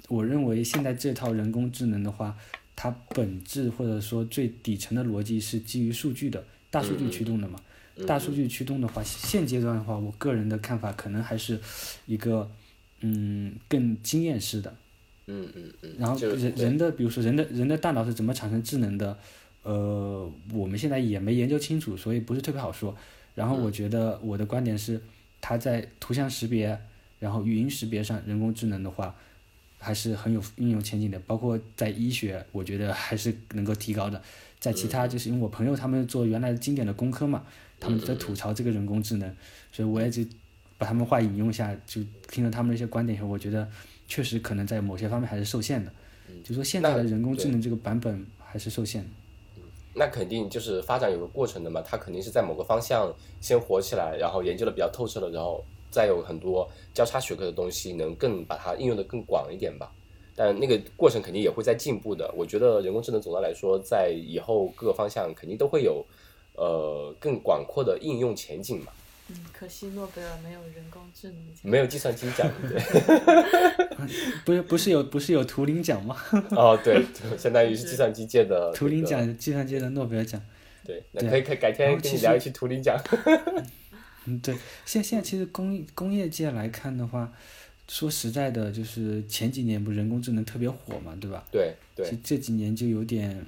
[0.08, 2.36] 我认为现在这套人工智能的话，
[2.76, 7.58] 它本质或者说最底层的逻辑是基于数据的，大数据驱动的嘛。
[7.96, 11.60] 嗯大数据驱动的话，现阶段的话，我个人的看法可能还是
[12.06, 12.50] 一个
[13.00, 14.74] 嗯更经验式的。
[15.30, 19.16] 嗯嗯嗯，然后人人的，比如说人的人的大脑是怎么产生智能的，
[19.62, 22.96] 呃，我们现在也没研究清楚，所以不是特别好说。
[23.34, 25.00] 然后嗯我觉得我的观点是，
[25.40, 26.78] 它在图像识别，
[27.20, 29.14] 然后语音识别上，人工智能的话，
[29.78, 31.18] 还是很有应用前景的。
[31.20, 34.20] 包括在医学，我觉得还是能够提高的。
[34.58, 37.44] 在其嗯他，就是因为我朋友他们做原来经典的工科嘛，
[37.78, 39.34] 他们在嗯吐槽这个人工智能，
[39.72, 40.22] 所以我也就
[40.76, 43.66] 把他们话引用一下，就听了他们的一些观点以后，我觉得
[44.10, 45.90] 确实可能在某些方面还是受限的。
[46.44, 49.08] 就说现在的人工智能这个版本还是受限的。
[49.94, 59.92] 那肯定就是发展有个过程的嘛，它肯定是在某个方向先火起来，然后研究的比较透彻了，然后再有很多交叉学科的东西能更把它应用的更广一点吧。
[60.34, 62.32] 但那个过程肯定也会在进步的。
[62.36, 66.04] 我觉得人工智能总的来说，在以后各个方向肯定都会有
[66.54, 68.92] 呃更广阔的应用前景嘛。
[69.30, 71.56] 嗯，可惜诺贝尔没有人工智能奖。
[71.62, 72.78] 没有计算机奖，对
[74.44, 76.16] 不 是不是有不是有图灵奖吗？
[76.50, 77.04] 哦，对，
[77.38, 80.40] 相当于是计算机界的 图灵奖，计算机的诺贝尔奖。
[80.84, 82.96] 对，那可以可以改天后其实跟你聊一期图灵奖。
[84.24, 87.32] 嗯，对，现现在其实工工业界来看的话，
[87.88, 91.44] 说实在的，就是前几年不是人工智能特别火嘛，对吧？
[91.52, 93.46] 对对其实这几年就有点，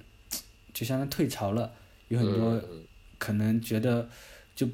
[0.72, 1.72] 就相当于退潮了，
[2.08, 2.62] 有很多
[3.18, 4.08] 可能觉得
[4.54, 4.68] 就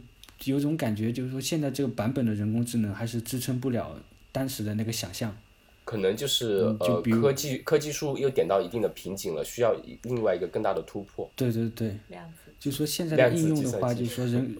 [0.44, 3.98] 有种感觉，就是说现在这个版本的人工智能还是支撑不了
[4.30, 5.36] 当时的那个想象。
[5.84, 11.30] 可能就是就比如科技科技术又点到一定的瓶颈了，需要另外一个更大的突破。
[11.34, 14.54] 对对对，量子就说现在的应用的话，就说人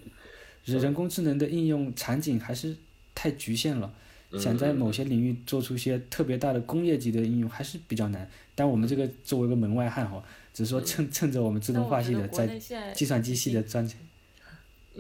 [0.65, 2.75] 人人工智能的应用场景还是
[3.15, 3.93] 太局限了。
[4.39, 8.29] 想在某些领域做出一些特别大的工业级的应用还是比较难。
[8.55, 10.23] 但我们这个作为一个门外汉哈，
[10.53, 12.47] 只是说趁趁着我们自动化系的在
[12.95, 13.87] 计算机系的专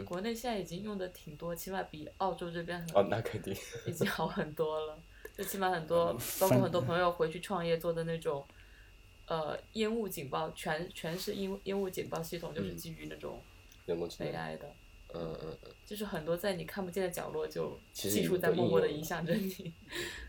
[0.02, 3.54] 家，国内现在已经用的挺多，起码比澳洲这边很哦，那肯定。
[3.86, 4.98] 已经好很多了。
[5.36, 8.44] 就起码很多，包括很多朋友回去创业做的那种，
[9.26, 13.40] 呃，烟雾警报，全全是烟烟雾警报系统，就是嗯基于那种。
[13.88, 14.66] AI 的，
[15.14, 19.72] 嗯嗯嗯，就是很多在你看不见的角落，就技术在默默的影响着你。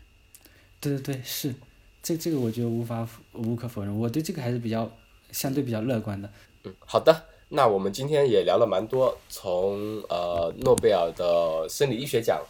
[0.80, 1.54] 对对对，是，
[2.02, 4.90] 这这个我觉得无法无可否认，我对这个还是比较
[5.30, 6.32] 相对比较乐观的。
[6.64, 7.28] 嗯，好的。
[7.52, 12.40] 那我们今天也聊了蛮多，从呃诺贝尔的生理医学奖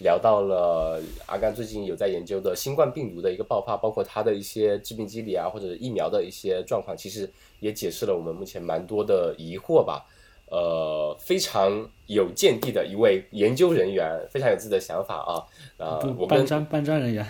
[0.00, 7.30] 聊到了阿甘最近有在研究的新冠病毒的一个爆发，包括它的一些致病机理啊，或者疫苗的一些状况，其实
[7.60, 10.04] 也解释了我们目前蛮多的疑惑吧。
[10.50, 15.44] 呃，非常有见地的一位研究人员，非常有自己的想法啊。
[15.76, 17.26] 呃，我跟搬砖搬砖人员，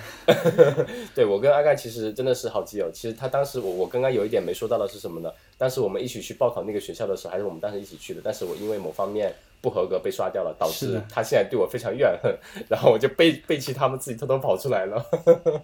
[1.15, 2.91] 对我跟阿盖其实真的是好基友。
[2.93, 5.31] 其实他当时我我刚刚有一点没说到的是什么呢？
[5.57, 12.37] 当时我们一起去报考那个学校的时候，还是我们当时一起去的，但是我因为某方面不合格被刷掉了，导致他现在对我非常怨恨，
[12.69, 15.05] 然后我就背背弃他们自己偷偷跑出来了。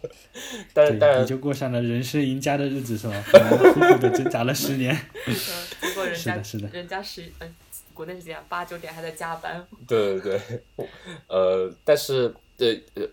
[0.74, 3.22] 但是当对，然你就过上了人生赢家的日子是吧？
[3.30, 4.94] 苦苦的挣扎了十年。
[5.26, 5.34] 嗯，
[5.80, 7.48] 不过人家是的是的人家十呃，
[7.92, 9.64] 国内是这样，八九点还在加班。
[9.86, 10.40] 对对
[10.76, 10.86] 对，
[11.28, 13.06] 呃，但是对呃，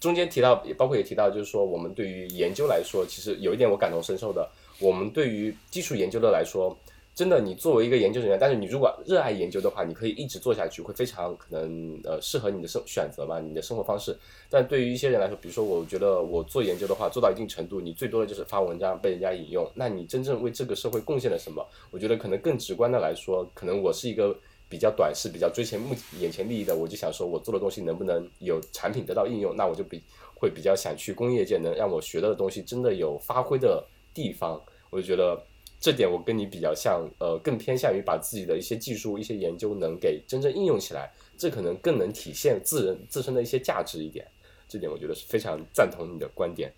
[0.00, 4.48] 中间提到，也包括也提到，就是说我们对于研究来说，其实有一点我感同身受的，
[4.80, 6.76] 我们对于基础研究的来说，
[7.14, 14.16] 真的，你作为一个研究人员，但是你如果热爱研究的话，你可以一直做下去，会非常可能呃适合你的生选择嘛，你的生活方式。
[14.48, 21.62] 但对于一些人来说，比如说我觉得我做研究的话，做到一定程度，你最多的就是发文章被人家引用，那你真正为这个社会贡献了什么？
[21.90, 24.34] 我觉得可能更直观的来说，可能我是一个
[24.70, 30.02] 比较短视、比较追求目眼前利益的，我就想说我做的东西能不能有产品得到应用，那我就比
[30.34, 33.84] 会比较想去工业界，能让我学到的东西真的有发挥的
[34.14, 34.58] 地方，
[34.88, 35.38] 我就觉得。
[35.82, 44.24] 这点我跟你比较像，呃，更偏向于把自己的一些技术、一些研究能给真正应用起来，这可能更能体现自人自身的一些价值一点。
[44.68, 46.72] 这点我觉得是非常赞同你的观点。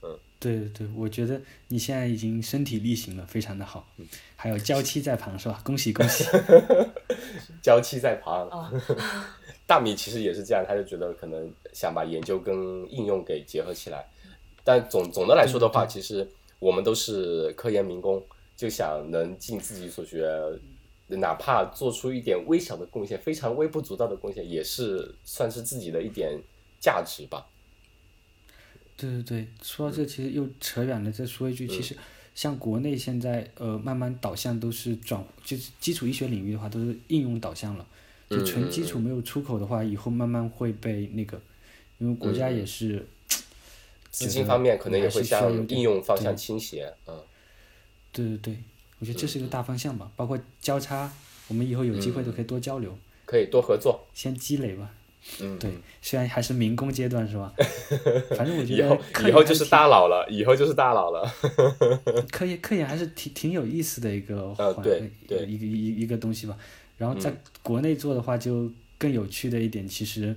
[0.00, 0.16] 嗯。
[0.38, 3.88] 对对对，我觉得你现在已经身体力行了，非常的好。
[4.36, 5.60] 还有娇妻在旁是吧？
[5.64, 6.24] 恭喜恭喜！
[7.60, 8.72] 娇妻在旁，啊，
[9.66, 12.54] 大米其实也是这样，他就觉得可能想把研究跟
[12.92, 14.06] 应用给结合起来。
[14.62, 16.28] 但总总的来说的话，其实
[16.58, 18.22] 我们都是科研民工，
[18.56, 20.26] 就想能尽自己所学，
[21.08, 26.40] 哪怕做出一点微小的贡献，非常微不足道的贡献，也是算是自己的一点
[26.80, 27.46] 价值吧。
[28.96, 31.12] 对对对，说到这其实又扯远了。
[31.12, 31.94] 再说一句，其实
[32.34, 37.86] 像国内现在呃慢慢导向都是转，就是基础医学领域的话都是应用导向了。
[38.28, 41.40] 就纯基础没有出口的话，以后慢慢会被那个，
[41.98, 43.06] 因为国家也是
[44.10, 46.92] 资金方面可能也会向应用方向倾斜。
[47.06, 47.20] 嗯，
[48.16, 48.56] 对对对，
[48.98, 50.10] 我觉得这是一个大方向吧。
[50.16, 51.12] 包括交叉，
[51.48, 52.96] 我们以后有机会都可以多交流，
[53.26, 54.06] 可以多合作。
[54.14, 54.90] 先积累吧。
[55.40, 57.52] 嗯，对，虽然还是民工阶段是吧？
[58.36, 58.98] 反正我觉得以后
[59.28, 61.28] 以后就是大佬了，以后就是大佬了。
[62.30, 66.56] 科研科研还是挺挺有意思的一个环、呃对对一个一一个东西吧。
[66.96, 70.34] 然后在国内做的话，就更有趣的一点，其实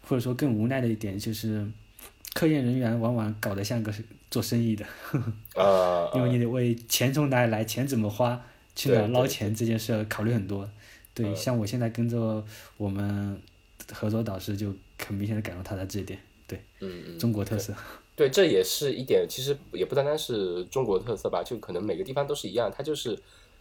[0.00, 1.64] 或者说更无奈的一点，就是
[2.34, 3.92] 科研人员往往搞得像个
[4.30, 4.86] 做生意的，
[5.54, 8.40] 呃， 因为你得为钱从哪里来，钱怎么花，
[8.76, 10.68] 去哪对对捞钱这件事儿考虑很多。
[11.12, 12.44] 对，像我现在跟着
[12.76, 13.40] 我们
[13.92, 17.74] 合作导师，就很明显的感受他的这一点，对，嗯嗯，中国特色。
[18.14, 22.70] 对，这也是一点，其实也不单单是中国特色吧，就可能每个地方都是一样。
[22.72, 23.18] 它就是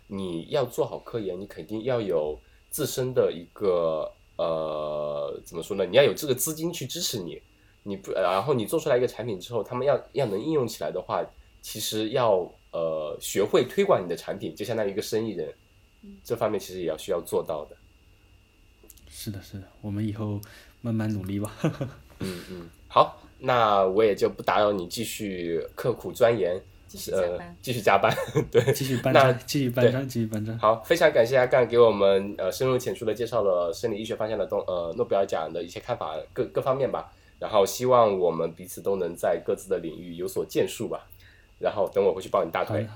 [0.08, 2.40] 你要做好科研，你肯定要有
[2.70, 5.86] 自身的一个呃，怎么说呢？
[5.86, 7.42] 你要有这个资金去支持你，
[7.84, 11.24] 你不，然后你做出来一个产品之后，他们要要能应用起来的话，
[11.62, 15.52] 其实要呃学会推广你的产品，就相当于一个生意人，
[16.24, 17.76] 这方面其实也要需要做到的。
[19.10, 20.40] 是的，是的，我们以后
[20.82, 21.52] 慢慢努力吧。
[22.20, 28.16] 嗯嗯，好，那我也就不打扰你继续刻苦钻研，继续加呃班，继续加班，
[28.52, 30.60] 对，继续搬那砖，继续搬砖，继续搬砖。
[30.60, 37.12] 好，非常感谢阿干给我们呃深入浅出的介绍了生理医学方向的东呃诺贝尔奖的一些看法各各方面吧。
[37.40, 41.08] 然后希望我们彼此都能在各自的领域有所建树吧。
[41.58, 42.88] 然后等我回去抱你大腿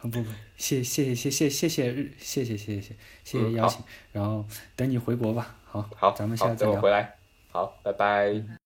[0.00, 0.24] 不不，
[0.56, 5.56] 谢谢谢谢谢谢日，谢谢谢谢谢谢嗯邀请，然后等你回国吧。
[5.64, 6.72] 好，好，咱们好下次再聊。
[6.72, 7.16] 等我回来。
[7.50, 8.61] 好，拜拜。